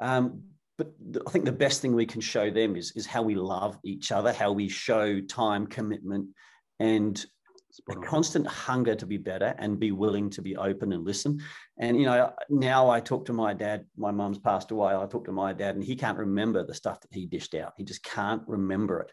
Um, 0.00 0.42
but 0.76 0.92
I 1.26 1.30
think 1.30 1.44
the 1.44 1.52
best 1.52 1.80
thing 1.80 1.94
we 1.94 2.06
can 2.06 2.20
show 2.20 2.50
them 2.50 2.76
is, 2.76 2.92
is 2.96 3.06
how 3.06 3.22
we 3.22 3.34
love 3.34 3.78
each 3.84 4.10
other, 4.12 4.32
how 4.32 4.52
we 4.52 4.68
show 4.68 5.20
time, 5.20 5.66
commitment, 5.66 6.28
and 6.80 7.24
a 7.88 7.94
constant 7.96 8.46
hunger 8.46 8.94
to 8.94 9.06
be 9.06 9.16
better 9.16 9.54
and 9.58 9.80
be 9.80 9.90
willing 9.92 10.30
to 10.30 10.42
be 10.42 10.56
open 10.56 10.92
and 10.92 11.04
listen. 11.04 11.40
And 11.78 11.98
you 11.98 12.06
know, 12.06 12.32
now 12.48 12.88
I 12.88 13.00
talk 13.00 13.24
to 13.26 13.32
my 13.32 13.52
dad. 13.52 13.84
My 13.96 14.10
mum's 14.10 14.38
passed 14.38 14.70
away. 14.70 14.94
I 14.94 15.06
talk 15.06 15.24
to 15.26 15.32
my 15.32 15.52
dad, 15.52 15.74
and 15.74 15.84
he 15.84 15.96
can't 15.96 16.18
remember 16.18 16.64
the 16.64 16.74
stuff 16.74 17.00
that 17.00 17.12
he 17.12 17.26
dished 17.26 17.54
out. 17.54 17.74
He 17.76 17.84
just 17.84 18.02
can't 18.02 18.42
remember 18.46 19.00
it. 19.00 19.12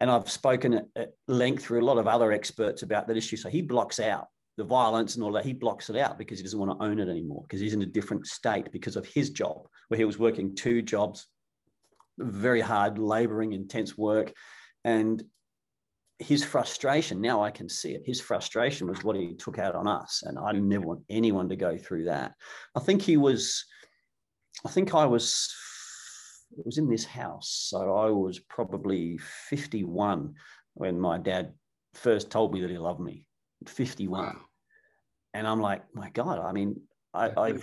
And 0.00 0.10
I've 0.10 0.30
spoken 0.30 0.86
at 0.96 1.12
length 1.28 1.64
through 1.64 1.82
a 1.82 1.84
lot 1.84 1.98
of 1.98 2.08
other 2.08 2.32
experts 2.32 2.82
about 2.82 3.06
that 3.08 3.16
issue. 3.16 3.36
So 3.36 3.48
he 3.48 3.62
blocks 3.62 4.00
out 4.00 4.26
the 4.56 4.64
violence 4.64 5.14
and 5.14 5.24
all 5.24 5.32
that. 5.32 5.44
He 5.44 5.52
blocks 5.52 5.90
it 5.90 5.96
out 5.96 6.18
because 6.18 6.38
he 6.38 6.44
doesn't 6.44 6.58
want 6.58 6.78
to 6.78 6.84
own 6.84 6.98
it 6.98 7.08
anymore 7.08 7.42
because 7.42 7.60
he's 7.60 7.74
in 7.74 7.82
a 7.82 7.86
different 7.86 8.26
state 8.26 8.70
because 8.72 8.96
of 8.96 9.06
his 9.06 9.30
job, 9.30 9.66
where 9.88 9.98
he 9.98 10.04
was 10.04 10.18
working 10.18 10.54
two 10.54 10.82
jobs, 10.82 11.26
very 12.18 12.60
hard, 12.60 12.98
laboring, 12.98 13.52
intense 13.52 13.98
work. 13.98 14.32
And 14.84 15.22
his 16.18 16.44
frustration, 16.44 17.20
now 17.20 17.42
I 17.42 17.50
can 17.50 17.68
see 17.68 17.94
it. 17.94 18.02
His 18.06 18.20
frustration 18.20 18.88
was 18.88 19.02
what 19.02 19.16
he 19.16 19.34
took 19.34 19.58
out 19.58 19.74
on 19.74 19.88
us. 19.88 20.22
And 20.24 20.38
I 20.38 20.52
never 20.52 20.86
want 20.86 21.02
anyone 21.08 21.48
to 21.48 21.56
go 21.56 21.76
through 21.76 22.04
that. 22.04 22.34
I 22.76 22.80
think 22.80 23.02
he 23.02 23.16
was, 23.16 23.64
I 24.64 24.68
think 24.68 24.94
I 24.94 25.06
was, 25.06 25.52
it 26.56 26.64
was 26.64 26.78
in 26.78 26.88
this 26.88 27.04
house. 27.04 27.66
So 27.68 27.96
I 27.96 28.10
was 28.10 28.38
probably 28.38 29.18
51 29.48 30.34
when 30.74 31.00
my 31.00 31.18
dad 31.18 31.52
first 31.94 32.30
told 32.30 32.52
me 32.52 32.60
that 32.60 32.70
he 32.70 32.78
loved 32.78 33.00
me. 33.00 33.26
51. 33.66 34.24
Wow. 34.24 34.36
And 35.34 35.46
I'm 35.46 35.60
like, 35.60 35.82
my 35.94 36.10
God, 36.10 36.38
I 36.38 36.52
mean, 36.52 36.80
I, 37.12 37.30
I 37.36 37.54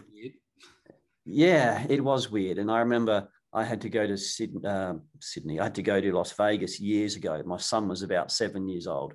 yeah, 1.25 1.85
it 1.89 2.03
was 2.03 2.29
weird. 2.29 2.57
And 2.57 2.69
I 2.69 2.79
remember 2.79 3.29
I 3.53 3.63
had 3.63 3.81
to 3.81 3.89
go 3.89 4.05
to 4.05 4.17
Sydney, 4.17 4.67
uh, 4.67 4.95
Sydney. 5.19 5.59
I 5.59 5.63
had 5.63 5.75
to 5.75 5.83
go 5.83 5.99
to 5.99 6.11
Las 6.11 6.33
Vegas 6.33 6.79
years 6.79 7.15
ago. 7.15 7.41
My 7.45 7.57
son 7.57 7.87
was 7.87 8.01
about 8.01 8.31
seven 8.31 8.67
years 8.67 8.87
old, 8.87 9.13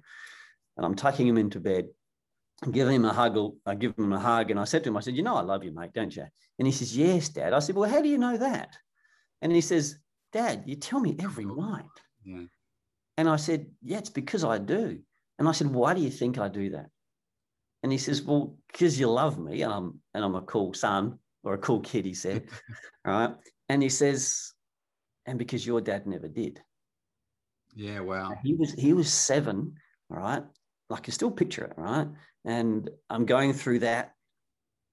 and 0.77 0.87
I'm 0.87 0.95
tucking 0.95 1.27
him 1.27 1.37
into 1.37 1.61
bed, 1.61 1.89
and 2.63 2.73
giving 2.73 2.97
him 2.97 3.05
a 3.05 3.13
hug. 3.13 3.39
I 3.67 3.75
give 3.75 3.97
him 3.99 4.13
a 4.13 4.19
hug, 4.19 4.51
and 4.51 4.59
I 4.59 4.65
said 4.65 4.85
to 4.85 4.89
him, 4.91 4.97
I 4.97 5.01
said, 5.01 5.17
"You 5.17 5.23
know, 5.23 5.37
I 5.37 5.43
love 5.43 5.63
you, 5.63 5.73
mate, 5.73 5.93
don't 5.95 6.15
you?" 6.17 6.27
And 6.59 6.67
he 6.67 6.73
says, 6.73 6.97
"Yes, 6.97 7.29
Dad." 7.29 7.53
I 7.53 7.59
said, 7.59 7.77
"Well, 7.77 7.91
how 7.91 8.01
do 8.01 8.09
you 8.09 8.19
know 8.19 8.39
that?" 8.39 8.77
And 9.43 9.53
he 9.53 9.61
says, 9.61 9.99
"Dad, 10.33 10.65
you 10.67 10.77
tell 10.77 11.01
me 11.01 11.17
every 11.19 11.45
night." 11.45 11.85
Yeah. 12.25 12.45
And 13.19 13.29
I 13.29 13.37
said, 13.37 13.67
"Yeah, 13.83 13.99
it's 13.99 14.11
because 14.11 14.45
I 14.45 14.59
do." 14.59 15.01
And 15.39 15.47
I 15.47 15.53
said, 15.53 15.73
"Why 15.73 15.93
do 15.93 16.01
you 16.01 16.11
think 16.11 16.39
I 16.39 16.49
do 16.49 16.71
that?" 16.71 16.91
And 17.83 17.93
he 17.93 17.99
says, 17.99 18.23
"Well, 18.23 18.57
because 18.73 18.99
you 18.99 19.09
love 19.11 19.39
me, 19.39 19.63
and 19.63 19.73
I'm 19.73 20.01
and 20.15 20.25
I'm 20.25 20.35
a 20.35 20.43
cool 20.43 20.75
son 20.75 21.19
or 21.45 21.55
a 21.55 21.59
cool 21.59 21.81
kid." 21.81 22.05
He 22.05 22.15
said, 22.15 22.49
"All 23.05 23.13
right." 23.13 23.35
And 23.69 23.83
he 23.83 23.89
says, 23.89 24.53
and 25.27 25.39
because 25.39 25.67
your 25.67 25.81
dad 25.81 26.07
never 26.07 26.29
did. 26.29 26.61
Yeah, 27.75 28.01
wow. 28.01 28.33
He 28.43 28.55
was 28.55 28.73
he 28.73 28.93
was 28.93 29.13
seven, 29.13 29.75
all 30.11 30.19
right. 30.19 30.43
Like 30.89 31.01
I 31.01 31.03
can 31.03 31.13
still 31.13 31.31
picture 31.31 31.65
it, 31.65 31.75
right? 31.77 32.07
And 32.45 32.89
I'm 33.11 33.27
going 33.27 33.53
through 33.53 33.81
that, 33.81 34.13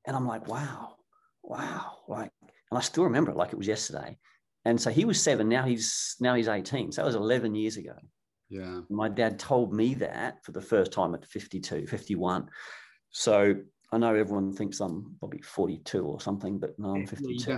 and 0.05 0.15
I'm 0.15 0.27
like, 0.27 0.47
wow, 0.47 0.95
wow, 1.43 1.99
like, 2.07 2.31
and 2.41 2.77
I 2.77 2.81
still 2.81 3.05
remember 3.05 3.31
it 3.31 3.37
like 3.37 3.53
it 3.53 3.57
was 3.57 3.67
yesterday. 3.67 4.17
And 4.65 4.79
so 4.81 4.89
he 4.89 5.05
was 5.05 5.21
seven. 5.21 5.49
Now 5.49 5.63
he's 5.63 6.15
now 6.19 6.35
he's 6.35 6.47
18. 6.47 6.91
So 6.91 7.01
that 7.01 7.05
was 7.05 7.15
11 7.15 7.53
years 7.53 7.77
ago. 7.77 7.93
Yeah. 8.53 8.81
My 8.89 9.09
dad 9.09 9.39
told 9.39 9.73
me 9.73 9.95
that 9.95 10.45
for 10.45 10.51
the 10.51 10.61
first 10.61 10.91
time 10.91 11.15
at 11.15 11.25
52, 11.25 11.87
51. 11.87 12.47
So 13.09 13.55
I 13.91 13.97
know 13.97 14.13
everyone 14.13 14.53
thinks 14.53 14.79
I'm 14.79 15.15
probably 15.17 15.41
42 15.41 16.05
or 16.05 16.21
something, 16.21 16.59
but 16.59 16.77
no, 16.77 16.95
I'm 16.95 17.07
52. 17.07 17.49
Yeah, 17.49 17.57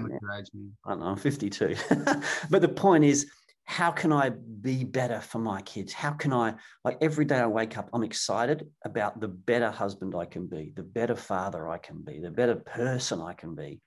I 0.85 0.89
don't 0.89 0.99
know, 1.01 1.07
I'm 1.07 1.17
52. 1.17 1.75
but 2.49 2.61
the 2.61 2.69
point 2.69 3.03
is, 3.03 3.29
how 3.65 3.91
can 3.91 4.13
I 4.13 4.29
be 4.29 4.85
better 4.85 5.19
for 5.19 5.39
my 5.39 5.61
kids? 5.63 5.91
How 5.91 6.11
can 6.11 6.31
I, 6.31 6.53
like 6.85 6.97
every 7.01 7.25
day 7.25 7.39
I 7.39 7.47
wake 7.47 7.77
up, 7.77 7.89
I'm 7.91 8.03
excited 8.03 8.67
about 8.85 9.19
the 9.19 9.27
better 9.27 9.71
husband 9.71 10.15
I 10.15 10.25
can 10.25 10.47
be, 10.47 10.71
the 10.75 10.83
better 10.83 11.15
father 11.15 11.67
I 11.67 11.79
can 11.79 12.03
be, 12.03 12.19
the 12.19 12.31
better 12.31 12.55
person 12.55 13.21
I 13.21 13.33
can 13.33 13.53
be. 13.53 13.81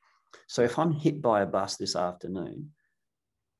So 0.47 0.63
if 0.63 0.79
I'm 0.79 0.93
hit 0.93 1.23
by 1.23 1.41
a 1.41 1.47
bus 1.47 1.77
this 1.77 1.97
afternoon 1.97 2.73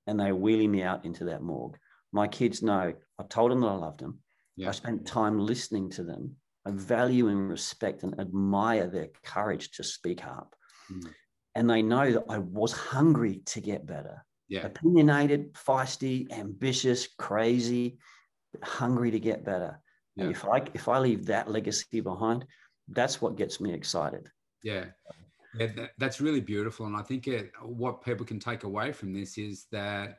and 0.07 0.21
they 0.21 0.33
wheelie 0.33 0.69
me 0.69 0.83
out 0.83 1.07
into 1.07 1.25
that 1.27 1.43
morgue, 1.43 1.79
my 2.13 2.27
kids 2.27 2.63
know 2.63 2.95
I 3.19 3.23
told 3.25 3.51
them 3.51 3.61
that 3.61 3.69
I 3.69 3.75
loved 3.75 4.01
them. 4.01 4.19
Yeah. 4.57 4.69
I 4.69 4.73
spent 4.73 5.07
time 5.07 5.39
listening 5.39 5.91
to 5.91 6.05
them 6.05 6.37
I 6.69 6.71
value 6.73 7.29
and 7.29 7.49
respect 7.49 8.03
and 8.03 8.19
admire 8.21 8.89
their 8.89 9.09
courage 9.25 9.71
to 9.73 9.85
speak 9.85 10.25
up. 10.25 10.55
Mm. 10.93 11.11
And 11.55 11.71
they 11.71 11.83
know 11.83 12.13
that 12.13 12.25
I 12.29 12.39
was 12.39 12.73
hungry 12.73 13.41
to 13.47 13.61
get 13.61 13.87
better. 13.87 14.25
Yeah. 14.49 14.67
Opinionated, 14.67 15.55
feisty, 15.55 16.31
ambitious, 16.31 17.09
crazy, 17.19 17.99
hungry 18.63 19.11
to 19.11 19.19
get 19.19 19.45
better. 19.45 19.81
Yeah. 20.15 20.29
If 20.29 20.45
I 20.45 20.63
if 20.75 20.89
I 20.89 20.99
leave 20.99 21.27
that 21.27 21.51
legacy 21.51 22.01
behind, 22.01 22.45
that's 22.89 23.21
what 23.23 23.37
gets 23.37 23.61
me 23.61 23.73
excited. 23.73 24.29
Yeah. 24.63 24.87
yeah 25.59 25.69
that, 25.75 25.91
that's 25.99 26.21
really 26.21 26.41
beautiful. 26.41 26.87
And 26.87 26.97
I 26.97 27.03
think 27.03 27.29
it, 27.29 27.51
what 27.63 28.05
people 28.05 28.27
can 28.27 28.39
take 28.39 28.65
away 28.65 28.93
from 28.93 29.13
this 29.13 29.39
is 29.39 29.67
that 29.73 30.19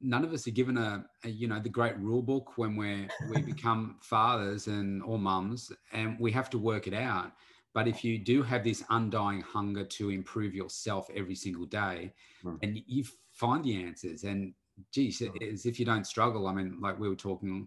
none 0.00 0.24
of 0.24 0.32
us 0.32 0.46
are 0.46 0.52
given 0.52 0.76
a, 0.76 1.04
a, 1.24 1.28
you 1.28 1.46
know 1.46 1.60
the 1.60 1.68
great 1.68 1.98
rule 1.98 2.22
book 2.22 2.56
when 2.56 2.76
we're 2.76 3.08
we 3.28 3.42
become 3.54 3.96
fathers 4.00 4.66
and 4.66 5.02
or 5.02 5.18
mums 5.18 5.72
and 5.92 6.18
we 6.18 6.32
have 6.32 6.50
to 6.50 6.58
work 6.58 6.86
it 6.86 6.94
out 6.94 7.32
but 7.72 7.86
if 7.86 8.04
you 8.04 8.18
do 8.18 8.42
have 8.42 8.64
this 8.64 8.82
undying 8.90 9.40
hunger 9.40 9.84
to 9.84 10.10
improve 10.10 10.54
yourself 10.54 11.08
every 11.14 11.34
single 11.34 11.66
day 11.66 12.12
mm. 12.44 12.58
and 12.62 12.82
you 12.86 13.04
find 13.32 13.64
the 13.64 13.82
answers 13.82 14.24
and 14.24 14.54
geez 14.92 15.22
as 15.42 15.66
if 15.66 15.78
you 15.78 15.84
don't 15.84 16.06
struggle 16.06 16.46
i 16.46 16.52
mean 16.52 16.78
like 16.80 16.98
we 16.98 17.08
were 17.08 17.14
talking 17.14 17.66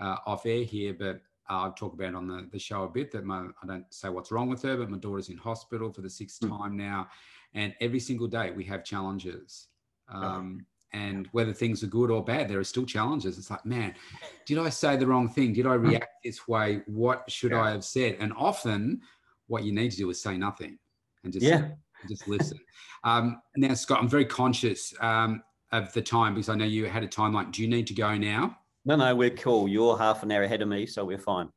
uh, 0.00 0.16
off 0.26 0.46
air 0.46 0.64
here 0.64 0.94
but 0.94 1.20
uh, 1.50 1.66
I've 1.66 1.74
talked 1.74 1.94
about 1.94 2.14
on 2.14 2.26
the, 2.26 2.48
the 2.50 2.58
show 2.58 2.84
a 2.84 2.88
bit 2.88 3.12
that 3.12 3.24
my, 3.24 3.46
I 3.62 3.66
don't 3.66 3.84
say 3.92 4.08
what's 4.08 4.32
wrong 4.32 4.48
with 4.48 4.62
her, 4.62 4.78
but 4.78 4.88
my 4.88 4.96
daughter's 4.96 5.28
in 5.28 5.36
hospital 5.36 5.92
for 5.92 6.00
the 6.00 6.08
sixth 6.08 6.40
mm. 6.40 6.48
time 6.48 6.74
now. 6.74 7.08
And 7.52 7.74
every 7.82 8.00
single 8.00 8.26
day 8.26 8.50
we 8.50 8.64
have 8.64 8.82
challenges. 8.82 9.68
Um, 10.08 10.64
and 10.94 11.28
whether 11.32 11.52
things 11.52 11.82
are 11.82 11.88
good 11.88 12.10
or 12.10 12.24
bad 12.24 12.48
there 12.48 12.58
are 12.58 12.64
still 12.64 12.86
challenges 12.86 13.36
it's 13.36 13.50
like 13.50 13.64
man 13.66 13.94
did 14.46 14.58
i 14.58 14.70
say 14.70 14.96
the 14.96 15.06
wrong 15.06 15.28
thing 15.28 15.52
did 15.52 15.66
i 15.66 15.76
hmm. 15.76 15.88
react 15.88 16.14
this 16.24 16.48
way 16.48 16.80
what 16.86 17.30
should 17.30 17.52
yeah. 17.52 17.60
i 17.60 17.70
have 17.70 17.84
said 17.84 18.16
and 18.20 18.32
often 18.36 19.00
what 19.48 19.64
you 19.64 19.72
need 19.72 19.90
to 19.90 19.98
do 19.98 20.08
is 20.08 20.22
say 20.22 20.38
nothing 20.38 20.78
and 21.24 21.32
just 21.32 21.44
yeah 21.44 21.68
just 22.08 22.28
listen. 22.28 22.58
um, 23.04 23.40
now, 23.56 23.74
Scott, 23.74 24.00
I'm 24.00 24.08
very 24.08 24.24
conscious 24.24 24.94
um, 25.00 25.42
of 25.72 25.92
the 25.92 26.02
time 26.02 26.34
because 26.34 26.48
I 26.48 26.54
know 26.54 26.64
you 26.64 26.86
had 26.86 27.02
a 27.02 27.08
time 27.08 27.32
like, 27.32 27.52
do 27.52 27.62
you 27.62 27.68
need 27.68 27.86
to 27.88 27.94
go 27.94 28.16
now? 28.16 28.58
No, 28.84 28.96
no, 28.96 29.14
we're 29.14 29.30
cool. 29.30 29.68
You're 29.68 29.96
half 29.96 30.22
an 30.22 30.32
hour 30.32 30.42
ahead 30.42 30.62
of 30.62 30.68
me, 30.68 30.86
so 30.86 31.04
we're 31.04 31.18
fine. 31.18 31.48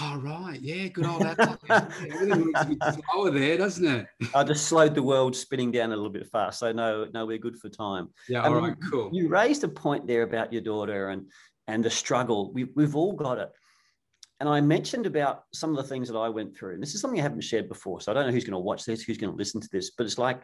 Oh, 0.00 0.16
right. 0.16 0.58
Yeah, 0.60 0.88
good 0.88 1.04
old 1.04 1.22
that. 1.22 1.58
Everything 2.10 2.44
looks 2.52 2.62
a 2.62 2.66
bit 2.66 2.78
slower 3.04 3.30
there, 3.30 3.58
doesn't 3.58 3.86
it? 3.86 4.06
I 4.34 4.42
just 4.42 4.66
slowed 4.66 4.94
the 4.94 5.02
world 5.02 5.36
spinning 5.36 5.70
down 5.70 5.92
a 5.92 5.96
little 5.96 6.10
bit 6.10 6.26
fast. 6.28 6.60
So 6.60 6.72
no, 6.72 7.06
no, 7.12 7.26
we're 7.26 7.38
good 7.38 7.58
for 7.58 7.68
time. 7.68 8.08
Yeah, 8.28 8.42
all 8.42 8.56
um, 8.56 8.64
right, 8.64 8.76
cool. 8.90 9.10
You 9.12 9.28
raised 9.28 9.64
a 9.64 9.68
point 9.68 10.06
there 10.06 10.22
about 10.22 10.52
your 10.52 10.62
daughter 10.62 11.10
and 11.10 11.30
and 11.68 11.84
the 11.84 11.90
struggle. 11.90 12.52
We, 12.52 12.64
we've 12.74 12.96
all 12.96 13.12
got 13.12 13.38
it. 13.38 13.50
And 14.40 14.48
I 14.48 14.60
mentioned 14.60 15.06
about 15.06 15.44
some 15.52 15.70
of 15.70 15.76
the 15.76 15.84
things 15.84 16.08
that 16.08 16.18
I 16.18 16.28
went 16.28 16.56
through. 16.56 16.74
And 16.74 16.82
this 16.82 16.94
is 16.94 17.00
something 17.00 17.20
I 17.20 17.22
haven't 17.22 17.42
shared 17.42 17.68
before. 17.68 18.00
So 18.00 18.10
I 18.10 18.14
don't 18.14 18.26
know 18.26 18.32
who's 18.32 18.44
going 18.44 18.52
to 18.52 18.58
watch 18.58 18.84
this, 18.84 19.02
who's 19.02 19.18
going 19.18 19.30
to 19.30 19.36
listen 19.36 19.60
to 19.60 19.68
this, 19.70 19.90
but 19.90 20.04
it's 20.04 20.18
like 20.18 20.42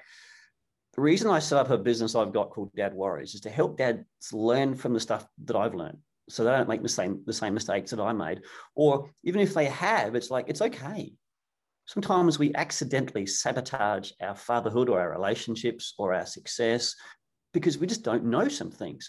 the 0.95 1.01
reason 1.01 1.29
I 1.29 1.41
set 1.41 1.59
up 1.59 1.71
a 1.71 1.79
business 1.79 2.15
I've 2.15 2.33
got 2.33 2.51
called 2.51 2.73
Dad 2.77 2.95
Warriors 2.95 3.35
is 3.35 3.41
to 3.41 3.51
help 3.51 3.79
dads 3.79 4.05
learn 4.33 4.77
from 4.77 4.95
the 4.95 5.01
stuff 5.01 5.27
that 5.45 5.57
I've 5.57 5.75
learned 5.75 5.99
so 6.29 6.45
they 6.45 6.51
don't 6.51 6.69
make 6.69 6.83
the 6.83 6.89
same 6.89 7.23
the 7.27 7.33
same 7.33 7.55
mistakes 7.55 7.91
that 7.91 8.01
I 8.01 8.13
made. 8.13 8.43
Or 8.75 9.11
even 9.25 9.41
if 9.41 9.55
they 9.55 9.67
have, 9.67 10.15
it's 10.15 10.31
like 10.31 10.47
it's 10.49 10.63
okay. 10.63 11.13
Sometimes 11.87 12.39
we 12.39 12.55
accidentally 12.55 13.27
sabotage 13.27 14.13
our 14.21 14.35
fatherhood 14.35 14.91
or 14.91 15.01
our 15.01 15.11
relationships 15.11 15.95
or 15.99 16.13
our 16.13 16.27
success 16.27 16.95
because 17.55 17.79
we 17.79 17.87
just 17.87 18.03
don't 18.03 18.25
know 18.25 18.47
some 18.49 18.71
things. 18.71 19.09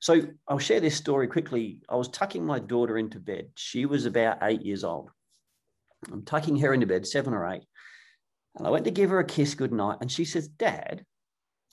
So 0.00 0.22
I'll 0.46 0.60
share 0.60 0.78
this 0.78 0.96
story 0.96 1.26
quickly. 1.26 1.80
I 1.88 1.96
was 1.96 2.08
tucking 2.08 2.44
my 2.44 2.60
daughter 2.60 2.96
into 2.96 3.18
bed. 3.18 3.48
She 3.56 3.86
was 3.86 4.06
about 4.06 4.38
eight 4.42 4.62
years 4.62 4.84
old. 4.84 5.10
I'm 6.12 6.24
tucking 6.24 6.58
her 6.58 6.72
into 6.72 6.86
bed, 6.86 7.06
seven 7.06 7.34
or 7.34 7.46
eight. 7.52 7.64
And 8.56 8.66
I 8.66 8.70
went 8.70 8.84
to 8.84 8.90
give 8.90 9.10
her 9.10 9.18
a 9.18 9.24
kiss 9.24 9.54
goodnight. 9.54 9.98
And 10.00 10.10
she 10.10 10.24
says, 10.24 10.46
Dad. 10.46 11.04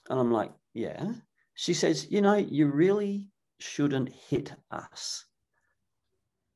And 0.10 0.19
I'm 0.19 0.32
like, 0.32 0.52
Yeah. 0.73 1.12
She 1.54 1.73
says, 1.73 2.08
You 2.10 2.21
know, 2.21 2.36
you 2.36 2.67
really 2.67 3.28
shouldn't 3.60 4.10
hit 4.30 4.54
us. 4.72 5.26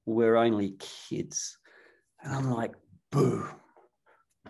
We're 0.06 0.36
only 0.36 0.76
kids. 1.10 1.58
And 2.22 2.34
I'm 2.34 2.50
like, 2.52 2.74
boo. 3.12 3.48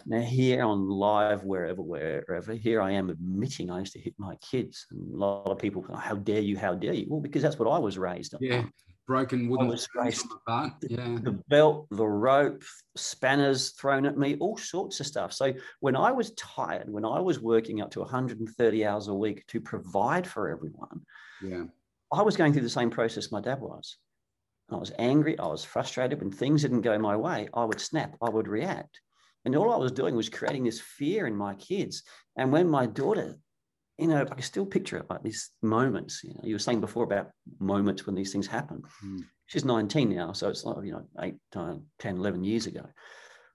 Now, 0.06 0.22
here 0.22 0.64
on 0.64 0.90
live, 0.90 1.44
wherever, 1.44 1.82
wherever, 1.82 2.54
here 2.54 2.82
I 2.82 2.92
am 2.92 3.10
admitting 3.10 3.70
I 3.70 3.80
used 3.80 3.94
to 3.94 4.00
hit 4.00 4.16
my 4.18 4.36
kids. 4.38 4.86
And 4.92 5.14
a 5.14 5.18
lot 5.18 5.52
of 5.52 5.60
people 5.60 5.82
go, 5.82 5.96
How 5.96 6.16
dare 6.16 6.42
you? 6.42 6.58
How 6.58 6.74
dare 6.74 6.94
you? 6.94 7.06
Well, 7.08 7.22
because 7.22 7.42
that's 7.42 7.60
what 7.60 7.70
I 7.70 7.78
was 7.78 7.98
raised 7.98 8.34
on. 8.34 8.40
Yeah. 8.42 8.64
Broken 9.06 9.50
wooden 9.50 9.68
was 9.68 9.86
raised, 9.96 10.26
yeah. 10.48 11.18
the 11.22 11.38
belt, 11.50 11.88
the 11.92 12.08
rope, 12.08 12.64
spanners 12.96 13.72
thrown 13.72 14.06
at 14.06 14.18
me, 14.18 14.38
all 14.40 14.56
sorts 14.56 15.02
of 15.02 15.06
stuff. 15.06 15.34
So 15.34 15.54
when 15.82 15.98
I 15.98 16.14
was 16.14 16.32
tired, 16.36 16.90
when 16.90 17.04
I 17.04 17.20
was 17.20 17.42
working 17.42 17.82
up 17.82 17.92
to 17.92 18.00
130 18.00 18.86
hours 18.86 19.10
a 19.10 19.14
week 19.14 19.46
to 19.48 19.60
provide 19.60 20.26
for 20.26 20.50
everyone, 20.50 21.02
yeah, 21.42 21.64
I 22.14 22.22
was 22.22 22.38
going 22.38 22.54
through 22.54 22.62
the 22.62 22.70
same 22.70 22.90
process 22.90 23.32
my 23.32 23.42
dad 23.42 23.60
was. 23.60 23.98
I 24.70 24.78
was 24.78 24.92
angry. 24.98 25.38
I 25.38 25.48
was 25.48 25.64
frustrated. 25.64 26.20
When 26.20 26.32
things 26.32 26.62
didn't 26.62 26.82
go 26.82 26.98
my 26.98 27.16
way, 27.16 27.50
I 27.54 27.66
would 27.66 27.82
snap. 27.82 28.16
I 28.22 28.30
would 28.30 28.48
react. 28.48 29.02
And 29.46 29.56
all 29.56 29.74
I 29.74 29.78
was 29.78 29.92
doing 29.92 30.16
was 30.16 30.30
creating 30.30 30.64
this 30.64 30.80
fear 30.80 31.28
in 31.28 31.36
my 31.36 31.54
kids. 31.56 32.04
And 32.38 32.52
when 32.52 32.70
my 32.70 32.86
daughter, 32.86 33.36
you 33.98 34.08
know, 34.08 34.22
I 34.22 34.26
can 34.26 34.42
still 34.42 34.66
picture 34.66 34.98
it 34.98 35.10
like 35.10 35.22
these 35.22 35.52
moments. 35.62 36.24
You 36.24 36.34
know, 36.34 36.42
you 36.44 36.56
were 36.56 36.60
saying 36.60 36.80
before 36.80 37.04
about 37.04 37.32
moments 37.60 38.06
when 38.06 38.16
these 38.16 38.32
things 38.32 38.48
happen. 38.48 38.84
Mm. 39.06 39.26
She's 39.48 39.66
19 39.66 40.16
now. 40.16 40.32
So 40.32 40.50
it's 40.50 40.64
like, 40.64 40.86
you 40.86 40.94
know, 40.94 41.06
eight, 41.22 41.36
10, 41.52 41.84
11 42.02 42.44
years 42.44 42.68
ago. 42.68 42.86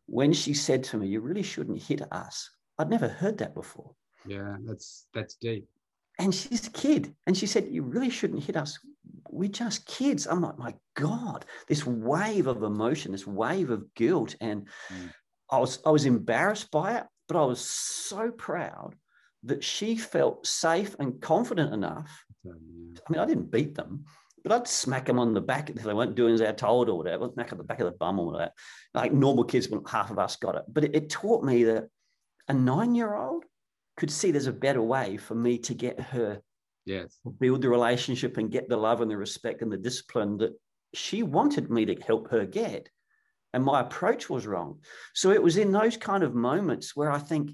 When 0.07 0.33
she 0.33 0.55
said 0.55 0.85
to 0.85 0.99
me, 0.99 1.09
You 1.09 1.21
really 1.21 1.43
shouldn't 1.43 1.83
hit 1.83 2.03
us, 2.13 2.51
I'd 2.79 2.91
never 2.91 3.09
heard 3.09 3.39
that 3.39 3.55
before. 3.55 3.95
Yeah, 4.27 4.57
that's 4.65 5.07
that's 5.13 5.35
deep. 5.35 5.69
And 6.19 6.35
she's 6.35 6.67
a 6.67 6.71
kid. 6.71 7.15
And 7.27 7.37
she 7.37 7.47
said, 7.47 7.69
You 7.71 7.83
really 7.83 8.11
shouldn't 8.11 8.45
hit 8.45 8.57
us. 8.57 8.79
We're 9.31 9.49
just 9.49 9.87
kids. 9.87 10.27
I'm 10.27 10.41
like, 10.41 10.59
My 10.59 10.75
God, 10.95 11.45
this 11.69 11.87
wave 11.87 12.47
of 12.47 12.63
emotion, 12.63 13.13
this 13.13 13.27
wave 13.27 13.71
of 13.71 13.95
guilt. 13.95 14.35
And 14.41 14.69
mm. 14.93 15.13
I 15.51 15.59
was 15.59 15.81
I 15.87 15.91
was 15.91 16.07
embarrassed 16.07 16.71
by 16.71 16.97
it, 16.99 17.05
but 17.27 17.37
I 17.37 17.45
was 17.45 17.61
so 17.61 18.31
proud 18.31 18.95
that 19.45 19.63
she 19.63 19.97
felt 19.97 20.47
safe 20.47 20.97
and 20.99 21.21
confident 21.21 21.73
enough. 21.73 22.25
I 22.47 22.51
mean, 23.11 23.21
I 23.21 23.25
didn't 23.25 23.51
beat 23.51 23.75
them, 23.75 24.05
but 24.43 24.53
I'd 24.53 24.69
smack 24.69 25.07
them 25.07 25.19
on 25.19 25.35
the 25.35 25.41
back 25.41 25.71
if 25.71 25.83
they 25.83 25.95
weren't 25.95 26.17
doing 26.17 26.35
as 26.35 26.41
they're 26.41 26.53
told 26.53 26.89
or 26.89 26.97
whatever, 26.97 27.31
smack 27.33 27.53
on 27.53 27.59
the 27.59 27.65
back 27.65 27.81
of 27.81 27.87
the 27.87 27.97
bum 27.97 28.19
or 28.19 28.33
whatever. 28.33 28.53
Like 28.95 29.13
normal 29.13 29.45
kids, 29.45 29.69
half 29.89 30.11
of 30.11 30.19
us 30.19 30.37
got 30.37 30.57
it. 30.57 30.63
But 30.69 30.85
it, 30.85 30.97
it 30.97 31.11
taught 31.11 31.45
me 31.45 31.65
that 31.65 31.89
a 32.49 32.55
nine 32.55 32.95
year 32.95 33.15
old 33.15 33.45
could 33.99 34.11
see 34.11 34.31
there's 34.31 34.47
a 34.47 34.53
better 34.53 34.81
way 34.81 35.17
for 35.17 35.35
me 35.35 35.59
to 35.59 35.75
get 35.75 36.01
her 36.01 36.41
yes. 36.87 37.19
build 37.41 37.63
the 37.63 37.69
relationship 37.69 38.37
and 38.37 38.51
get 38.51 38.69
the 38.69 38.77
love 38.77 39.01
and 39.01 39.11
the 39.11 39.17
respect 39.17 39.61
and 39.61 39.71
the 39.71 39.77
discipline 39.77 40.39
that 40.39 40.53
she 40.95 41.23
wanted 41.23 41.69
me 41.71 41.85
to 41.85 41.95
help 42.07 42.31
her 42.31 42.47
get. 42.47 42.89
And 43.53 43.65
my 43.65 43.81
approach 43.81 44.31
was 44.31 44.47
wrong. 44.47 44.81
So 45.15 45.31
it 45.31 45.43
was 45.43 45.57
in 45.57 45.73
those 45.73 45.97
kind 45.97 46.23
of 46.23 46.35
moments 46.35 46.95
where 46.95 47.11
i 47.11 47.19
think 47.19 47.51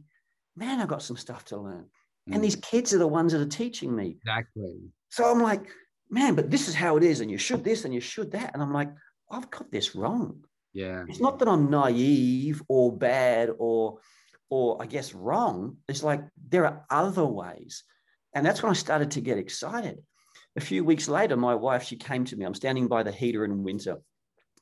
man 0.56 0.80
i've 0.80 0.88
got 0.88 1.02
some 1.02 1.16
stuff 1.16 1.44
to 1.46 1.56
learn. 1.56 1.86
Mm. 2.28 2.34
and 2.34 2.44
these 2.44 2.56
kids 2.56 2.94
are 2.94 2.98
the 2.98 3.06
ones 3.06 3.32
that 3.32 3.40
are 3.40 3.46
teaching 3.46 3.94
me. 3.94 4.16
Exactly. 4.20 4.76
So 5.08 5.30
i'm 5.30 5.42
like 5.42 5.66
man 6.10 6.34
but 6.34 6.50
this 6.50 6.68
is 6.68 6.74
how 6.74 6.96
it 6.96 7.02
is 7.02 7.20
and 7.20 7.30
you 7.30 7.38
should 7.38 7.64
this 7.64 7.84
and 7.84 7.94
you 7.94 8.00
should 8.00 8.32
that. 8.32 8.52
And 8.52 8.62
i'm 8.62 8.72
like 8.72 8.90
i've 9.30 9.50
got 9.50 9.70
this 9.70 9.94
wrong. 9.94 10.44
Yeah. 10.72 11.04
It's 11.08 11.20
not 11.20 11.38
that 11.38 11.48
i'm 11.48 11.70
naive 11.70 12.62
or 12.68 12.96
bad 12.96 13.50
or 13.58 13.98
or 14.54 14.80
I 14.80 14.86
guess 14.86 15.12
wrong. 15.14 15.78
It's 15.88 16.04
like 16.04 16.22
there 16.48 16.64
are 16.64 16.86
other 16.88 17.24
ways. 17.26 17.82
And 18.34 18.46
that's 18.46 18.62
when 18.62 18.70
I 18.70 18.74
started 18.74 19.10
to 19.12 19.20
get 19.20 19.36
excited. 19.36 19.98
A 20.54 20.60
few 20.60 20.84
weeks 20.84 21.08
later, 21.08 21.36
my 21.36 21.56
wife, 21.56 21.82
she 21.82 21.96
came 21.96 22.24
to 22.26 22.36
me. 22.36 22.44
I'm 22.44 22.54
standing 22.54 22.86
by 22.86 23.02
the 23.02 23.10
heater 23.10 23.44
in 23.44 23.64
winter. 23.64 23.96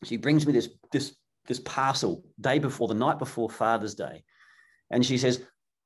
She 0.02 0.16
brings 0.16 0.46
me 0.46 0.54
this, 0.54 0.70
this, 0.92 1.14
this 1.46 1.60
parcel 1.60 2.24
day 2.40 2.58
before, 2.58 2.88
the 2.88 2.94
night 2.94 3.18
before 3.18 3.50
Father's 3.50 3.94
Day. 3.94 4.24
And 4.90 5.04
she 5.04 5.18
says, 5.18 5.44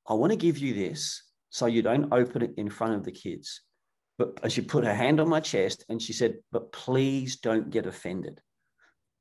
I 0.08 0.14
want 0.14 0.30
to 0.30 0.36
give 0.36 0.58
you 0.58 0.72
this 0.72 1.24
so 1.50 1.66
you 1.66 1.82
don't 1.82 2.12
open 2.12 2.42
it 2.42 2.54
in 2.56 2.70
front 2.70 2.94
of 2.94 3.02
the 3.02 3.10
kids. 3.10 3.60
But 4.18 4.38
and 4.44 4.52
she 4.52 4.60
put 4.60 4.84
her 4.84 4.94
hand 4.94 5.18
on 5.18 5.28
my 5.28 5.40
chest 5.40 5.84
and 5.88 6.00
she 6.00 6.12
said, 6.12 6.36
But 6.52 6.70
please 6.70 7.38
don't 7.38 7.70
get 7.70 7.86
offended. 7.86 8.40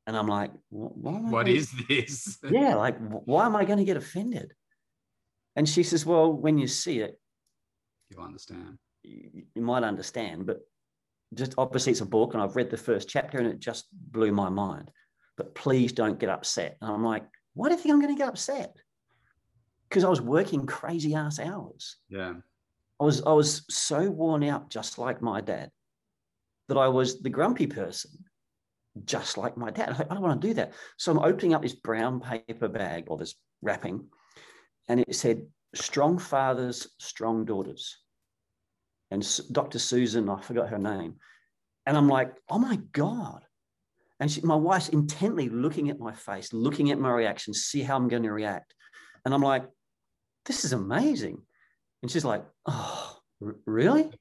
And 0.06 0.16
I'm 0.16 0.28
like, 0.28 0.52
What 0.70 1.48
is 1.48 1.72
this? 1.90 2.38
yeah, 2.52 2.76
like, 2.76 2.98
why 3.00 3.48
am 3.48 3.56
I 3.56 3.66
going 3.66 3.80
to 3.80 3.84
get 3.84 3.98
offended? 3.98 4.54
And 5.56 5.68
she 5.68 5.84
says, 5.84 6.06
Well, 6.06 6.32
when 6.32 6.58
you 6.58 6.68
see 6.68 7.00
it, 7.00 7.20
you'll 8.10 8.24
understand. 8.24 8.78
You, 9.04 9.44
you 9.54 9.62
might 9.62 9.84
understand, 9.84 10.46
but 10.46 10.62
just 11.34 11.54
obviously 11.58 11.92
it's 11.92 12.02
a 12.02 12.06
book 12.06 12.34
and 12.34 12.42
I've 12.42 12.56
read 12.56 12.70
the 12.70 12.78
first 12.78 13.10
chapter 13.10 13.38
and 13.40 13.48
it 13.48 13.60
just 13.60 13.88
blew 13.92 14.32
my 14.32 14.50
mind. 14.50 14.92
But 15.38 15.56
please 15.56 15.92
don't 15.92 16.20
get 16.20 16.30
upset. 16.30 16.78
And 16.82 16.92
I'm 16.92 17.04
like, 17.04 17.26
why 17.54 17.68
do 17.68 17.76
you 17.76 17.82
think 17.82 17.94
I'm 17.94 18.02
going 18.02 18.16
to 18.16 18.18
get 18.18 18.30
upset? 18.30 18.76
Because 19.90 20.04
I 20.04 20.10
was 20.10 20.22
working 20.22 20.66
crazy 20.66 21.14
ass 21.14 21.40
hours. 21.40 21.98
Yeah. 22.10 22.34
I 23.00 23.04
was 23.04 23.22
I 23.24 23.34
was 23.34 23.66
so 23.70 24.10
worn 24.10 24.44
out, 24.44 24.70
just 24.70 24.98
like 24.98 25.22
my 25.22 25.42
dad, 25.42 25.70
that 26.70 26.78
I 26.78 26.88
was 26.88 27.22
the 27.22 27.30
grumpy 27.30 27.68
person, 27.68 28.12
just 29.04 29.38
like 29.38 29.58
my 29.58 29.70
dad. 29.70 30.08
I 30.10 30.14
don't 30.14 30.24
want 30.24 30.42
to 30.42 30.48
do 30.48 30.54
that. 30.56 30.74
So 30.98 31.12
I'm 31.12 31.20
opening 31.20 31.54
up 31.54 31.62
this 31.62 31.76
brown 31.76 32.22
paper 32.22 32.70
bag 32.70 33.06
or 33.08 33.18
this 33.18 33.36
wrapping, 33.62 34.06
and 34.88 35.00
it 35.00 35.16
said, 35.16 35.46
Strong 35.74 36.20
fathers, 36.20 36.88
strong 37.00 37.44
daughters. 37.44 37.98
And 39.12 39.28
Dr. 39.52 39.80
Susan, 39.80 40.30
I 40.30 40.42
forgot 40.42 40.70
her 40.70 40.78
name. 40.78 41.16
And 41.86 41.96
I'm 41.96 42.08
like, 42.08 42.34
oh 42.50 42.60
my 42.60 42.78
God. 42.92 43.44
And 44.20 44.32
she, 44.32 44.42
my 44.42 44.56
wife's 44.56 44.90
intently 44.90 45.50
looking 45.50 45.90
at 45.90 46.00
my 46.00 46.14
face, 46.14 46.54
looking 46.54 46.92
at 46.92 47.00
my 47.00 47.12
reaction, 47.12 47.54
see 47.54 47.82
how 47.82 47.98
I'm 47.98 48.08
going 48.08 48.24
to 48.24 48.32
react. 48.32 48.74
And 49.26 49.34
I'm 49.34 49.42
like, 49.42 49.66
this 50.46 50.64
is 50.64 50.74
amazing. 50.74 51.42
And 52.02 52.10
she's 52.10 52.26
like, 52.26 52.44
oh, 52.66 53.18
r- 53.44 53.56
really? 53.66 54.10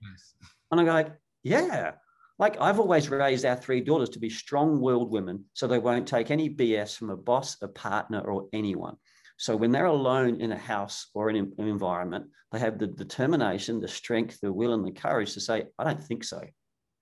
And 0.70 0.80
I 0.80 0.84
go 0.84 0.92
like, 0.92 1.12
yeah. 1.44 1.92
Like 2.36 2.60
I've 2.60 2.80
always 2.80 3.08
raised 3.08 3.44
our 3.44 3.54
three 3.54 3.80
daughters 3.80 4.08
to 4.10 4.18
be 4.18 4.28
strong-willed 4.28 5.12
women 5.12 5.44
so 5.52 5.68
they 5.68 5.78
won't 5.78 6.08
take 6.08 6.32
any 6.32 6.50
BS 6.50 6.96
from 6.96 7.10
a 7.10 7.16
boss, 7.16 7.56
a 7.62 7.68
partner, 7.68 8.20
or 8.20 8.48
anyone. 8.52 8.96
So 9.36 9.56
when 9.56 9.72
they're 9.72 9.86
alone 9.86 10.40
in 10.40 10.52
a 10.52 10.56
house 10.56 11.08
or 11.12 11.28
in 11.30 11.36
an 11.36 11.52
environment, 11.58 12.26
they 12.52 12.60
have 12.60 12.78
the 12.78 12.86
determination, 12.86 13.80
the 13.80 13.88
strength, 13.88 14.38
the 14.40 14.52
will, 14.52 14.74
and 14.74 14.86
the 14.86 14.92
courage 14.92 15.34
to 15.34 15.40
say, 15.40 15.64
I 15.78 15.84
don't 15.84 16.02
think 16.02 16.22
so. 16.24 16.40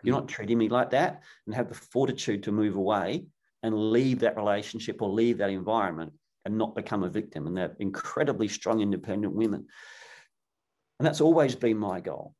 You're 0.02 0.14
not 0.14 0.24
mm-hmm. 0.26 0.34
treating 0.34 0.58
me 0.58 0.68
like 0.68 0.90
that, 0.90 1.22
and 1.46 1.54
have 1.54 1.68
the 1.68 1.74
fortitude 1.74 2.42
to 2.44 2.52
move 2.52 2.76
away 2.76 3.26
and 3.62 3.90
leave 3.92 4.20
that 4.20 4.36
relationship 4.36 5.02
or 5.02 5.10
leave 5.10 5.38
that 5.38 5.50
environment 5.50 6.12
and 6.44 6.58
not 6.58 6.74
become 6.74 7.04
a 7.04 7.08
victim. 7.08 7.46
And 7.46 7.56
they're 7.56 7.76
incredibly 7.78 8.48
strong, 8.48 8.80
independent 8.80 9.34
women. 9.34 9.66
And 10.98 11.06
that's 11.06 11.20
always 11.20 11.54
been 11.54 11.78
my 11.78 12.00
goal. 12.00 12.34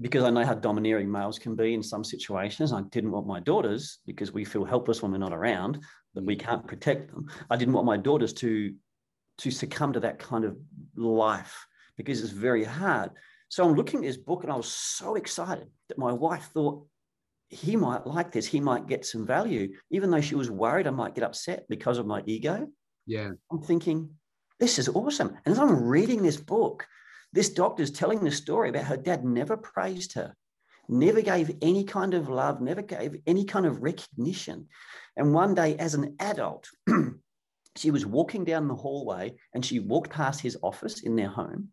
because 0.00 0.24
I 0.24 0.30
know 0.30 0.44
how 0.44 0.54
domineering 0.54 1.10
males 1.10 1.38
can 1.38 1.54
be 1.54 1.74
in 1.74 1.82
some 1.82 2.04
situations. 2.04 2.72
I 2.72 2.82
didn't 2.90 3.10
want 3.10 3.26
my 3.26 3.40
daughters, 3.40 3.98
because 4.06 4.32
we 4.32 4.44
feel 4.44 4.64
helpless 4.64 5.02
when 5.02 5.12
we're 5.12 5.18
not 5.18 5.34
around, 5.34 5.82
that 6.14 6.24
we 6.24 6.36
mm. 6.36 6.40
can't 6.40 6.66
protect 6.66 7.10
them. 7.10 7.28
I 7.48 7.56
didn't 7.56 7.74
want 7.74 7.86
my 7.86 7.96
daughters 7.96 8.32
to, 8.34 8.74
to 9.38 9.50
succumb 9.50 9.92
to 9.94 10.00
that 10.00 10.18
kind 10.18 10.44
of 10.44 10.56
life 10.96 11.66
because 11.96 12.22
it's 12.22 12.32
very 12.32 12.64
hard. 12.64 13.10
So 13.48 13.64
I'm 13.64 13.74
looking 13.74 14.00
at 14.00 14.06
this 14.06 14.16
book 14.16 14.42
and 14.44 14.52
I 14.52 14.56
was 14.56 14.68
so 14.72 15.16
excited 15.16 15.68
that 15.88 15.98
my 15.98 16.12
wife 16.12 16.50
thought 16.54 16.86
he 17.48 17.74
might 17.74 18.06
like 18.06 18.30
this. 18.30 18.46
He 18.46 18.60
might 18.60 18.86
get 18.86 19.04
some 19.04 19.26
value, 19.26 19.74
even 19.90 20.10
though 20.10 20.20
she 20.20 20.36
was 20.36 20.50
worried 20.50 20.86
I 20.86 20.90
might 20.90 21.16
get 21.16 21.24
upset 21.24 21.66
because 21.68 21.98
of 21.98 22.06
my 22.06 22.22
ego. 22.26 22.68
Yeah. 23.06 23.30
I'm 23.50 23.60
thinking, 23.60 24.10
this 24.60 24.78
is 24.78 24.88
awesome. 24.88 25.36
And 25.44 25.52
as 25.52 25.58
I'm 25.58 25.84
reading 25.84 26.22
this 26.22 26.36
book, 26.36 26.86
this 27.32 27.50
doctor's 27.50 27.90
telling 27.90 28.22
the 28.22 28.30
story 28.30 28.68
about 28.68 28.84
her 28.84 28.96
dad 28.96 29.24
never 29.24 29.56
praised 29.56 30.12
her, 30.14 30.34
never 30.90 31.22
gave 31.22 31.56
any 31.62 31.84
kind 31.84 32.14
of 32.14 32.28
love, 32.28 32.60
never 32.60 32.82
gave 32.82 33.16
any 33.26 33.44
kind 33.44 33.64
of 33.64 33.82
recognition. 33.82 34.66
And 35.16 35.32
one 35.32 35.54
day, 35.54 35.76
as 35.76 35.94
an 35.94 36.16
adult, 36.18 36.68
she 37.76 37.90
was 37.90 38.04
walking 38.04 38.44
down 38.44 38.68
the 38.68 38.74
hallway 38.74 39.36
and 39.54 39.64
she 39.64 39.78
walked 39.78 40.10
past 40.10 40.40
his 40.40 40.58
office 40.62 41.00
in 41.00 41.16
their 41.16 41.28
home. 41.28 41.68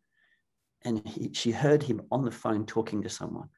And 0.84 1.06
he, 1.08 1.32
she 1.34 1.52
heard 1.52 1.84
him 1.84 2.02
on 2.12 2.24
the 2.24 2.32
phone 2.32 2.66
talking 2.66 3.02
to 3.04 3.10
someone. 3.10 3.50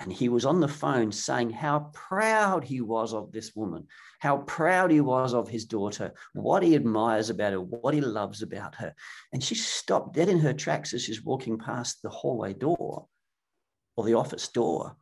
And 0.00 0.12
he 0.12 0.28
was 0.28 0.44
on 0.44 0.58
the 0.58 0.66
phone 0.66 1.12
saying 1.12 1.50
how 1.50 1.90
proud 1.92 2.64
he 2.64 2.80
was 2.80 3.14
of 3.14 3.30
this 3.30 3.54
woman, 3.54 3.86
how 4.18 4.38
proud 4.38 4.90
he 4.90 5.00
was 5.00 5.34
of 5.34 5.48
his 5.48 5.66
daughter, 5.66 6.12
what 6.32 6.64
he 6.64 6.74
admires 6.74 7.30
about 7.30 7.52
her, 7.52 7.60
what 7.60 7.94
he 7.94 8.00
loves 8.00 8.42
about 8.42 8.74
her. 8.76 8.92
And 9.32 9.44
she 9.44 9.54
stopped 9.54 10.14
dead 10.14 10.28
in 10.28 10.40
her 10.40 10.52
tracks 10.52 10.94
as 10.94 11.02
she's 11.02 11.22
walking 11.22 11.58
past 11.58 12.02
the 12.02 12.08
hallway 12.08 12.54
door 12.54 13.06
or 13.96 14.04
the 14.04 14.14
office 14.14 14.48
door. 14.48 14.96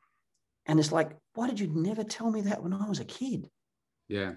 And 0.67 0.79
it's 0.79 0.93
like, 0.93 1.13
why 1.35 1.49
did 1.49 1.61
you 1.61 1.69
never 1.69 2.05
tell 2.05 2.31
me 2.31 2.43
that 2.43 2.63
when 2.63 2.73
I 2.73 2.89
was 2.89 3.01
a 3.01 3.05
kid? 3.05 3.49
Yeah. 4.09 4.33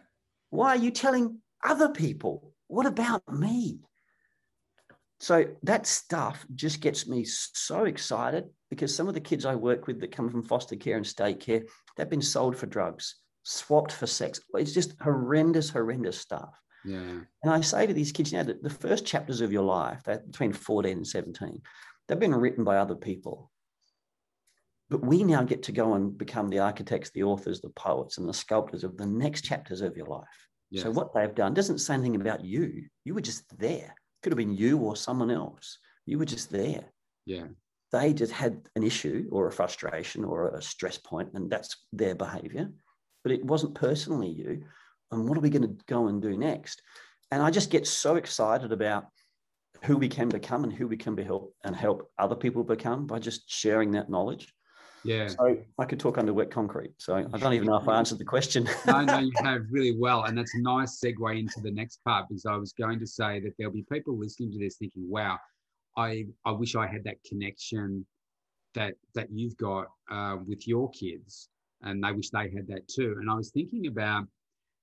Why 0.50 0.70
are 0.70 0.78
you 0.78 0.92
telling 0.92 1.40
other 1.64 1.90
people? 1.90 2.54
What 2.68 2.86
about 2.86 3.22
me? 3.32 3.80
So 5.20 5.46
that 5.64 5.88
stuff 5.88 6.46
just 6.56 6.82
gets 6.82 7.08
me 7.08 7.26
so 7.26 7.86
excited 7.86 8.46
because 8.70 8.94
some 8.96 9.08
of 9.08 9.14
the 9.14 9.22
kids 9.22 9.46
I 9.46 9.56
work 9.56 9.88
with 9.88 10.00
that 10.02 10.12
come 10.12 10.30
from 10.30 10.44
foster 10.44 10.76
care 10.76 10.98
and 10.98 11.08
state 11.08 11.40
care, 11.40 11.64
they've 11.96 12.10
been 12.10 12.22
sold 12.22 12.58
for 12.58 12.66
drugs, 12.66 13.16
swapped 13.44 13.92
for 13.92 14.08
sex. 14.08 14.40
It's 14.56 14.74
just 14.74 14.96
horrendous, 15.02 15.70
horrendous 15.70 16.20
stuff. 16.20 16.60
Yeah. 16.84 17.22
And 17.44 17.52
I 17.52 17.62
say 17.62 17.88
to 17.88 17.94
these 17.94 18.12
kids, 18.12 18.34
now 18.34 18.44
that 18.44 18.62
the 18.62 18.70
first 18.70 19.06
chapters 19.06 19.42
of 19.42 19.52
your 19.52 19.64
life, 19.64 20.04
they're 20.04 20.20
between 20.20 20.54
14 20.54 20.98
and 20.98 21.08
17, 21.08 21.62
they've 22.08 22.20
been 22.20 22.36
written 22.36 22.64
by 22.64 22.78
other 22.78 22.96
people. 22.96 23.52
But 24.90 25.04
we 25.04 25.24
now 25.24 25.44
get 25.44 25.64
to 25.64 25.72
go 25.72 25.96
and 25.96 26.16
become 26.18 26.50
the 26.50 26.60
architects, 26.60 27.10
the 27.10 27.24
authors, 27.24 27.60
the 27.60 27.70
poets, 27.70 28.18
and 28.18 28.30
the 28.30 28.34
sculptors 28.34 28.84
of 28.84 28.98
the 28.98 29.06
next 29.06 29.42
chapters 29.42 29.82
of 29.82 29.98
your 29.98 30.06
life. 30.06 30.48
Yes. 30.70 30.84
So 30.84 30.92
what 30.92 31.14
they've 31.14 31.34
done 31.34 31.54
doesn't 31.54 31.80
say 31.80 31.96
anything 31.96 32.16
about 32.16 32.44
you. 32.44 32.84
You 33.04 33.16
were 33.16 33.22
just 33.22 33.58
there. 33.58 33.96
Could 34.22 34.32
have 34.32 34.38
been 34.38 34.56
you 34.56 34.78
or 34.80 34.96
someone 34.96 35.32
else. 35.32 35.80
You 36.06 36.20
were 36.20 36.26
just 36.26 36.52
there. 36.52 36.84
Yeah. 37.26 37.46
They 37.92 38.14
just 38.14 38.32
had 38.32 38.68
an 38.76 38.84
issue 38.84 39.28
or 39.32 39.48
a 39.48 39.52
frustration 39.52 40.24
or 40.24 40.50
a 40.50 40.62
stress 40.62 40.98
point, 40.98 41.30
and 41.34 41.50
that's 41.50 41.76
their 41.94 42.16
behavior. 42.16 42.70
But 43.24 43.32
it 43.32 43.44
wasn't 43.44 43.76
personally 43.76 44.30
you. 44.30 44.64
And 45.12 45.28
what 45.28 45.38
are 45.38 45.42
we 45.42 45.50
going 45.50 45.64
to 45.64 45.86
go 45.88 46.08
and 46.08 46.22
do 46.22 46.38
next? 46.38 46.82
And 47.32 47.42
I 47.42 47.50
just 47.50 47.72
get 47.72 47.88
so 47.88 48.16
excited 48.16 48.72
about 48.72 49.06
who 49.84 49.98
we 49.98 50.10
can 50.10 50.30
become 50.30 50.64
and 50.64 50.74
who 50.74 50.88
we 50.88 50.98
can 50.98 51.16
be 51.16 51.24
help 51.24 51.54
and 51.64 51.76
help 51.76 52.12
other 52.18 52.36
people 52.36 52.64
become 52.64 53.08
by 53.08 53.20
just 53.20 53.50
sharing 53.50 53.92
that 53.92 54.10
knowledge. 54.10 54.54
Yeah. 55.06 55.28
So 55.28 55.58
I 55.78 55.86
could 55.86 56.00
talk 56.00 56.18
under 56.18 56.34
wet 56.34 56.50
concrete. 56.50 56.94
So 56.98 57.16
I 57.16 57.38
don't 57.38 57.54
even 57.54 57.68
know 57.68 57.78
if 57.78 57.88
I 57.88 57.98
answered 57.98 58.18
the 58.18 58.26
question. 58.26 58.68
no, 58.88 59.02
no, 59.02 59.20
you 59.20 59.32
have 59.44 59.62
really 59.70 59.96
well. 59.98 60.24
And 60.24 60.38
that's 60.38 60.56
a 60.56 60.62
nice 60.62 61.00
segue 61.00 61.40
into 61.40 61.62
the 61.62 61.72
next 61.72 62.04
part 62.04 62.28
because 62.28 62.46
I 62.46 62.56
was 62.56 62.74
going 62.74 63.00
to 63.00 63.08
say 63.08 63.40
that 63.42 63.54
there'll 63.58 63.74
be 63.74 63.86
people 63.92 64.18
listening 64.18 64.52
to 64.54 64.60
this 64.60 64.78
thinking, 64.78 65.08
wow, 65.10 65.38
I, 65.96 66.26
I 66.44 66.52
wish 66.52 66.76
I 66.76 66.88
had 66.88 67.04
that 67.04 67.24
connection 67.24 68.06
that 68.74 68.96
that 69.14 69.28
you've 69.32 69.56
got 69.58 69.88
uh, 70.12 70.38
with 70.46 70.68
your 70.68 70.90
kids. 70.90 71.50
And 71.82 72.04
they 72.04 72.12
wish 72.12 72.32
they 72.32 72.50
had 72.50 72.68
that 72.68 72.88
too. 72.88 73.18
And 73.20 73.30
I 73.30 73.36
was 73.36 73.52
thinking 73.52 73.86
about 73.88 74.26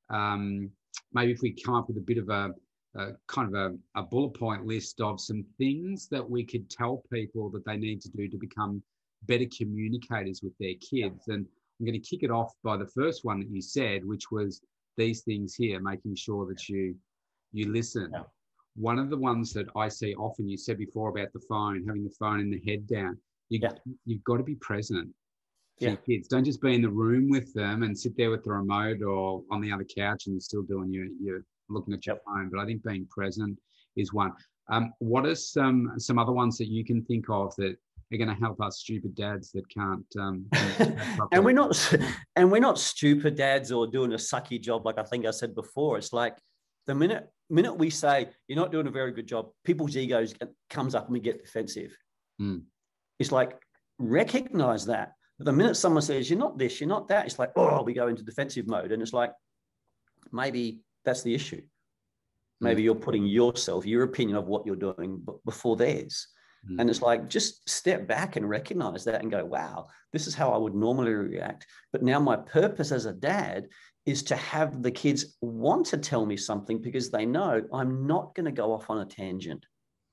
um, 0.09 0.71
maybe 1.13 1.33
if 1.33 1.41
we 1.43 1.53
come 1.53 1.75
up 1.75 1.89
with 1.89 1.97
a 1.97 2.01
bit 2.01 2.19
of 2.19 2.29
a, 2.29 2.51
a 2.95 3.09
kind 3.27 3.49
of 3.49 3.55
a, 3.55 4.01
a 4.01 4.03
bullet 4.05 4.35
point 4.35 4.67
list 4.67 5.01
of 5.01 5.21
some 5.21 5.45
things 5.59 6.07
that 6.09 6.29
we 6.29 6.45
could 6.45 6.71
tell 6.71 7.03
people 7.13 7.51
that 7.51 7.65
they 7.65 7.77
need 7.77 8.01
to 8.03 8.11
do 8.11 8.29
to 8.29 8.37
become 8.37 8.83
better 9.27 9.47
communicators 9.57 10.41
with 10.43 10.57
their 10.59 10.75
kids. 10.75 11.29
And 11.29 11.47
I'm 11.81 11.87
going 11.87 12.01
to 12.01 12.09
kick 12.09 12.23
it 12.23 12.31
off 12.31 12.53
by 12.63 12.77
the 12.77 12.87
first 12.87 13.25
one 13.25 13.41
that 13.41 13.51
you 13.51 13.63
said, 13.63 14.05
which 14.05 14.31
was 14.31 14.61
these 14.97 15.23
things 15.23 15.55
here, 15.55 15.81
making 15.81 16.17
sure 16.17 16.47
that 16.47 16.69
you 16.69 16.95
you 17.53 17.71
listen. 17.71 18.11
Yeah. 18.13 18.23
One 18.77 18.99
of 18.99 19.11
the 19.11 19.19
ones 19.19 19.53
that 19.53 19.67
I 19.77 19.89
see 19.89 20.15
often, 20.15 20.49
you 20.49 20.57
said 20.57 20.79
before 20.79 21.11
about 21.11 21.33
the 21.35 21.43
phone, 21.49 21.85
having 21.87 22.05
the 22.05 22.15
phone 22.19 22.41
and 22.41 22.53
the 22.53 22.63
head 22.71 22.87
down. 22.87 23.19
You, 23.51 23.61
yeah. 23.63 23.73
You've 24.07 24.25
got 24.25 24.39
to 24.39 24.43
be 24.43 24.55
present 24.55 25.09
for 25.79 25.85
yeah. 25.85 25.91
your 25.91 25.99
kids. 25.99 26.29
Don't 26.29 26.45
just 26.45 26.63
be 26.63 26.75
in 26.75 26.81
the 26.81 26.89
room 26.89 27.29
with 27.29 27.53
them 27.53 27.83
and 27.83 27.99
sit 27.99 28.17
there 28.17 28.31
with 28.31 28.45
the 28.45 28.53
remote 28.53 29.03
or 29.03 29.43
on 29.51 29.61
the 29.61 29.71
other 29.71 29.85
couch 29.85 30.27
and 30.27 30.35
you're 30.35 30.41
still 30.41 30.63
doing 30.63 30.91
your, 30.91 31.07
you're 31.21 31.45
looking 31.69 31.93
at 31.93 32.07
your 32.07 32.15
yep. 32.15 32.25
phone. 32.25 32.49
But 32.51 32.61
I 32.61 32.65
think 32.65 32.83
being 32.83 33.07
present 33.11 33.59
is 33.97 34.13
one. 34.15 34.33
Um, 34.71 34.93
what 35.01 35.27
are 35.27 35.35
some 35.35 35.93
some 35.99 36.19
other 36.19 36.33
ones 36.33 36.57
that 36.59 36.69
you 36.69 36.85
can 36.85 37.05
think 37.05 37.29
of 37.29 37.55
that 37.57 37.77
are 38.13 38.19
going 38.19 38.29
to 38.29 38.35
help 38.35 38.61
us 38.61 38.79
stupid 38.81 39.15
dads 39.15 39.53
that 39.53 39.69
can't. 39.69 40.07
Um, 40.19 40.47
and 41.33 41.45
we're 41.45 41.53
not, 41.53 41.95
and 42.37 42.51
we're 42.51 42.61
not 42.61 42.79
stupid 42.79 43.37
dads 43.37 43.73
or 43.73 43.87
doing 43.87 44.13
a 44.13 44.17
sucky 44.17 44.61
job 44.61 44.85
like 44.85 44.99
I 44.99 45.03
think 45.03 45.27
I 45.27 45.31
said 45.31 45.55
before. 45.55 45.99
It's 45.99 46.13
like 46.13 46.37
the 46.87 46.95
minute 46.95 47.29
minute 47.49 47.75
we 47.75 47.91
say 47.91 48.29
you're 48.49 48.59
not 48.59 48.73
doing 48.73 48.87
a 48.87 48.91
very 48.91 49.13
good 49.13 49.27
job, 49.27 49.51
people's 49.65 49.97
egos 49.97 50.35
comes 50.71 50.95
up 50.95 51.07
and 51.07 51.13
we 51.13 51.21
get 51.21 51.45
defensive. 51.45 51.97
Mm. 52.41 52.63
It's 53.19 53.33
like 53.33 53.59
recognize 53.99 54.87
that. 54.87 55.13
The 55.39 55.53
minute 55.53 55.77
someone 55.77 56.03
says 56.03 56.31
you're 56.31 56.39
not 56.39 56.59
this, 56.59 56.81
you're 56.81 56.89
not 56.89 57.09
that, 57.09 57.27
it's 57.27 57.39
like 57.39 57.53
oh, 57.57 57.83
we 57.83 57.93
go 57.95 58.09
into 58.09 58.23
defensive 58.23 58.67
mode, 58.67 58.93
and 58.93 59.03
it's 59.03 59.13
like 59.13 59.33
maybe 60.33 60.81
that's 61.05 61.23
the 61.23 61.35
issue. 61.35 61.63
Maybe 62.61 62.85
you're 62.85 62.95
putting 62.95 63.27
yourself, 63.27 63.85
your 63.85 64.05
opinion 64.05 64.37
of 64.37 64.47
what 64.47 64.65
you're 64.65 64.77
doing 64.77 65.27
before 65.45 65.75
theirs. 65.75 66.29
Mm. 66.71 66.81
And 66.81 66.91
it's 66.91 67.03
like, 67.03 67.29
just 67.29 67.69
step 67.69 68.07
back 68.07 68.37
and 68.37 68.49
recognize 68.49 69.05
that 69.05 69.23
and 69.23 69.31
go, 69.31 69.45
wow, 69.45 69.89
this 70.13 70.27
is 70.27 70.35
how 70.35 70.53
I 70.53 70.59
would 70.59 70.75
normally 70.75 71.13
react. 71.13 71.67
But 71.93 72.03
now 72.03 72.21
my 72.21 72.37
purpose 72.37 72.93
as 72.93 73.07
a 73.07 73.13
dad 73.13 73.69
is 74.07 74.23
to 74.25 74.37
have 74.37 74.83
the 74.83 74.91
kids 74.91 75.37
want 75.41 75.87
to 75.87 75.97
tell 75.97 76.27
me 76.27 76.37
something 76.37 76.81
because 76.81 77.11
they 77.11 77.25
know 77.25 77.63
I'm 77.73 78.07
not 78.07 78.35
going 78.35 78.47
to 78.47 78.53
go 78.53 78.73
off 78.73 78.91
on 78.91 78.99
a 78.99 79.05
tangent. 79.05 79.65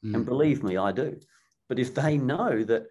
Mm. 0.05 0.15
And 0.15 0.25
believe 0.25 0.63
me, 0.63 0.77
I 0.77 0.91
do. 0.91 1.19
But 1.67 1.79
if 1.79 1.93
they 1.93 2.17
know 2.17 2.63
that 2.63 2.83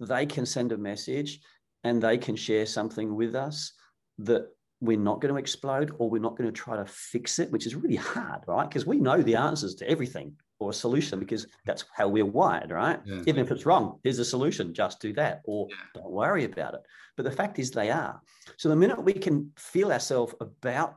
they 0.00 0.26
can 0.26 0.46
send 0.46 0.72
a 0.72 0.78
message 0.78 1.40
and 1.84 2.02
they 2.02 2.18
can 2.18 2.36
share 2.36 2.66
something 2.66 3.14
with 3.14 3.34
us 3.34 3.72
that 4.18 4.48
we're 4.80 4.98
not 4.98 5.20
going 5.20 5.32
to 5.32 5.38
explode 5.38 5.92
or 5.98 6.08
we're 6.08 6.22
not 6.22 6.36
going 6.36 6.50
to 6.50 6.52
try 6.52 6.76
to 6.76 6.86
fix 6.86 7.38
it, 7.38 7.50
which 7.50 7.66
is 7.66 7.74
really 7.74 7.96
hard, 7.96 8.42
right? 8.46 8.68
Because 8.68 8.86
we 8.86 8.98
know 8.98 9.22
the 9.22 9.36
answers 9.36 9.74
to 9.76 9.88
everything 9.88 10.34
or 10.60 10.70
a 10.70 10.74
solution 10.74 11.18
because 11.18 11.46
that's 11.64 11.84
how 11.94 12.08
we're 12.08 12.24
wired, 12.24 12.70
right? 12.70 13.00
Yeah. 13.04 13.22
Even 13.26 13.38
if 13.38 13.50
it's 13.50 13.66
wrong, 13.66 13.98
here's 14.02 14.18
a 14.18 14.24
solution, 14.24 14.74
just 14.74 15.00
do 15.00 15.12
that, 15.14 15.42
or 15.44 15.68
yeah. 15.70 15.76
don't 15.94 16.10
worry 16.10 16.44
about 16.44 16.74
it. 16.74 16.80
But 17.16 17.24
the 17.24 17.30
fact 17.30 17.58
is, 17.58 17.70
they 17.70 17.90
are. 17.90 18.20
So 18.56 18.68
the 18.68 18.76
minute 18.76 19.02
we 19.02 19.12
can 19.12 19.52
feel 19.56 19.92
ourselves 19.92 20.34
about 20.40 20.96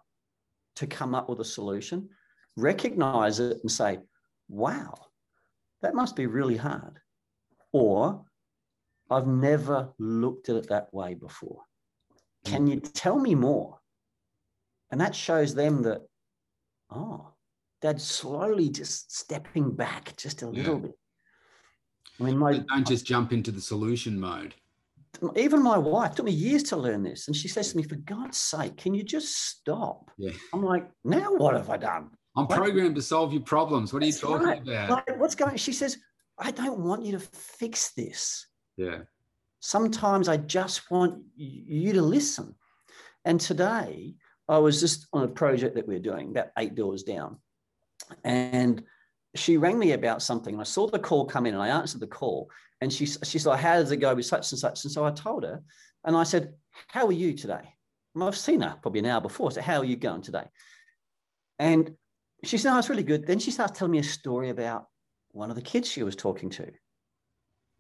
to 0.78 0.88
come 0.88 1.14
up 1.14 1.30
with 1.30 1.40
a 1.40 1.46
solution, 1.46 2.10
recognize 2.58 3.40
it 3.40 3.58
and 3.62 3.72
say, 3.72 4.00
wow, 4.50 4.94
that 5.82 5.96
must 5.96 6.16
be 6.16 6.26
really 6.26 6.58
hard. 6.58 7.00
Or 7.72 8.26
I've 9.10 9.28
never 9.28 9.94
looked 10.00 10.50
at 10.50 10.56
it 10.56 10.70
that 10.70 10.94
way 10.94 11.14
before. 11.14 11.62
Mm. 12.46 12.52
Can 12.52 12.68
you 12.68 12.80
tell 12.80 13.20
me 13.20 13.36
more? 13.36 13.80
And 14.92 15.00
that 15.02 15.16
shows 15.16 15.56
them 15.56 15.84
that, 15.84 16.02
oh, 16.90 17.31
Dad's 17.82 18.04
slowly 18.04 18.70
just 18.70 19.16
stepping 19.16 19.72
back 19.72 20.16
just 20.18 20.44
a 20.44 20.48
little 20.48 20.76
yeah. 20.76 20.82
bit. 20.82 21.00
I 22.20 22.24
mean, 22.24 22.38
my 22.38 22.60
don't 22.60 22.88
just 22.88 23.06
jump 23.06 23.34
into 23.34 23.52
the 23.52 23.62
solution 23.62 24.20
mode. 24.20 24.54
Even 25.36 25.62
my 25.62 25.78
wife 25.78 26.16
took 26.16 26.26
me 26.26 26.32
years 26.32 26.64
to 26.64 26.78
learn 26.78 27.04
this, 27.04 27.28
and 27.28 27.36
she 27.36 27.48
says 27.48 27.72
to 27.72 27.78
me, 27.78 27.84
"For 27.84 27.96
God's 27.96 28.38
sake, 28.38 28.78
can 28.78 28.94
you 28.94 29.04
just 29.04 29.36
stop?" 29.36 30.12
Yeah. 30.18 30.32
I'm 30.54 30.64
like, 30.64 30.90
"Now 31.04 31.34
what 31.34 31.56
have 31.56 31.70
I 31.70 31.78
done?" 31.78 32.12
I'm 32.36 32.46
like, 32.46 32.58
programmed 32.58 32.96
to 32.96 33.02
solve 33.02 33.34
your 33.34 33.42
problems. 33.42 33.92
What 33.92 34.04
are 34.04 34.06
you 34.06 34.14
talking 34.14 34.48
right. 34.48 34.62
about? 34.62 34.90
Like, 34.90 35.20
what's 35.20 35.36
going? 35.36 35.58
She 35.58 35.74
says, 35.74 35.98
"I 36.38 36.52
don't 36.52 36.80
want 36.80 37.04
you 37.04 37.14
to 37.14 37.20
fix 37.20 37.92
this." 37.94 38.48
Yeah. 38.78 39.00
Sometimes 39.60 40.28
I 40.28 40.38
just 40.38 40.90
want 40.90 41.24
you 41.36 41.94
to 41.94 42.02
listen. 42.02 42.56
And 43.26 43.40
today, 43.40 44.16
I 44.48 44.58
was 44.58 44.80
just 44.80 45.08
on 45.14 45.24
a 45.24 45.28
project 45.28 45.76
that 45.76 45.88
we 45.88 45.96
we're 45.96 46.02
doing, 46.02 46.30
about 46.30 46.48
eight 46.58 46.74
doors 46.74 47.04
down, 47.04 47.38
and 48.24 48.84
she 49.36 49.58
rang 49.58 49.80
me 49.80 49.94
about 49.94 50.22
something. 50.22 50.54
And 50.54 50.62
I 50.62 50.66
saw 50.66 50.88
the 50.88 51.00
call 51.00 51.26
come 51.26 51.46
in 51.46 51.54
and 51.54 51.64
I 51.64 51.70
answered 51.70 52.02
the 52.02 52.08
call. 52.08 52.50
And 52.82 52.92
she, 52.92 53.06
she's 53.06 53.46
like, 53.46 53.60
How 53.60 53.76
does 53.76 53.92
it 53.92 53.98
go 53.98 54.14
with 54.14 54.26
such 54.26 54.52
and 54.52 54.60
such? 54.60 54.84
And 54.84 54.92
so 54.92 55.06
I 55.06 55.12
told 55.12 55.44
her, 55.44 55.62
and 56.04 56.16
I 56.16 56.24
said, 56.24 56.54
How 56.88 57.08
are 57.08 57.12
you 57.14 57.34
today? 57.34 57.76
And 58.16 58.24
I've 58.24 58.38
seen 58.38 58.62
her 58.62 58.78
probably 58.82 59.00
an 59.00 59.06
hour 59.06 59.22
before. 59.22 59.52
So, 59.52 59.62
how 59.62 59.78
are 59.78 59.86
you 59.86 59.96
going 59.96 60.22
today? 60.22 60.46
And 61.60 61.92
she 62.44 62.58
said, 62.58 62.74
Oh, 62.74 62.80
it's 62.80 62.90
really 62.90 63.04
good. 63.04 63.26
Then 63.26 63.40
she 63.40 63.52
starts 63.52 63.78
telling 63.78 63.92
me 63.92 64.00
a 64.00 64.04
story 64.04 64.50
about 64.50 64.88
one 65.32 65.50
of 65.50 65.56
the 65.56 65.62
kids 65.62 65.90
she 65.90 66.04
was 66.04 66.16
talking 66.16 66.50
to 66.50 66.72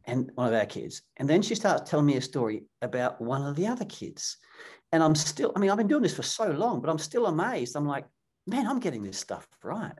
and 0.05 0.31
one 0.35 0.47
of 0.47 0.53
our 0.53 0.65
kids. 0.65 1.01
And 1.17 1.29
then 1.29 1.41
she 1.41 1.55
starts 1.55 1.89
telling 1.89 2.05
me 2.05 2.15
a 2.15 2.21
story 2.21 2.63
about 2.81 3.21
one 3.21 3.43
of 3.43 3.55
the 3.55 3.67
other 3.67 3.85
kids. 3.85 4.37
And 4.91 5.03
I'm 5.03 5.15
still, 5.15 5.51
I 5.55 5.59
mean, 5.59 5.69
I've 5.69 5.77
been 5.77 5.87
doing 5.87 6.03
this 6.03 6.15
for 6.15 6.23
so 6.23 6.49
long, 6.49 6.81
but 6.81 6.89
I'm 6.89 6.97
still 6.97 7.27
amazed. 7.27 7.75
I'm 7.75 7.87
like, 7.87 8.05
man, 8.47 8.67
I'm 8.67 8.79
getting 8.79 9.03
this 9.03 9.19
stuff 9.19 9.47
right. 9.63 9.93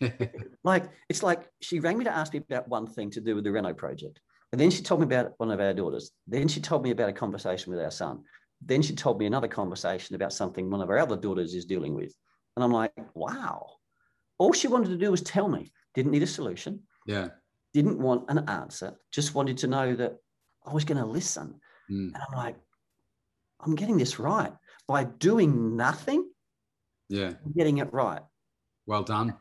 like 0.64 0.84
it's 1.08 1.22
like 1.22 1.48
she 1.60 1.80
rang 1.80 1.98
me 1.98 2.04
to 2.04 2.14
ask 2.14 2.32
me 2.32 2.38
about 2.38 2.68
one 2.68 2.86
thing 2.86 3.10
to 3.10 3.20
do 3.20 3.34
with 3.34 3.44
the 3.44 3.52
Reno 3.52 3.72
project. 3.72 4.20
And 4.52 4.60
then 4.60 4.70
she 4.70 4.82
told 4.82 5.00
me 5.00 5.06
about 5.06 5.34
one 5.36 5.50
of 5.50 5.60
our 5.60 5.74
daughters. 5.74 6.12
Then 6.26 6.48
she 6.48 6.60
told 6.60 6.82
me 6.82 6.90
about 6.90 7.10
a 7.10 7.12
conversation 7.12 7.72
with 7.72 7.82
our 7.82 7.90
son. 7.90 8.22
Then 8.64 8.80
she 8.82 8.94
told 8.94 9.18
me 9.18 9.26
another 9.26 9.48
conversation 9.48 10.16
about 10.16 10.32
something 10.32 10.70
one 10.70 10.80
of 10.80 10.88
our 10.88 10.98
other 10.98 11.16
daughters 11.16 11.54
is 11.54 11.66
dealing 11.66 11.94
with. 11.94 12.14
And 12.56 12.64
I'm 12.64 12.72
like, 12.72 12.92
wow. 13.14 13.66
All 14.38 14.52
she 14.52 14.68
wanted 14.68 14.88
to 14.88 14.96
do 14.96 15.10
was 15.10 15.22
tell 15.22 15.48
me, 15.48 15.70
didn't 15.94 16.12
need 16.12 16.22
a 16.22 16.26
solution. 16.26 16.80
Yeah. 17.06 17.28
Didn't 17.74 17.98
want 17.98 18.30
an 18.30 18.48
answer, 18.48 18.98
just 19.12 19.34
wanted 19.34 19.58
to 19.58 19.66
know 19.66 19.94
that 19.94 20.16
I 20.66 20.72
was 20.72 20.84
going 20.84 20.98
to 20.98 21.06
listen. 21.06 21.60
Mm. 21.90 22.14
And 22.14 22.16
I'm 22.16 22.36
like, 22.36 22.56
I'm 23.60 23.74
getting 23.74 23.98
this 23.98 24.18
right. 24.18 24.52
By 24.86 25.04
doing 25.04 25.76
nothing, 25.76 26.30
yeah, 27.08 27.32
I'm 27.44 27.52
getting 27.56 27.78
it 27.78 27.92
right. 27.92 28.22
Well 28.86 29.02
done. 29.02 29.34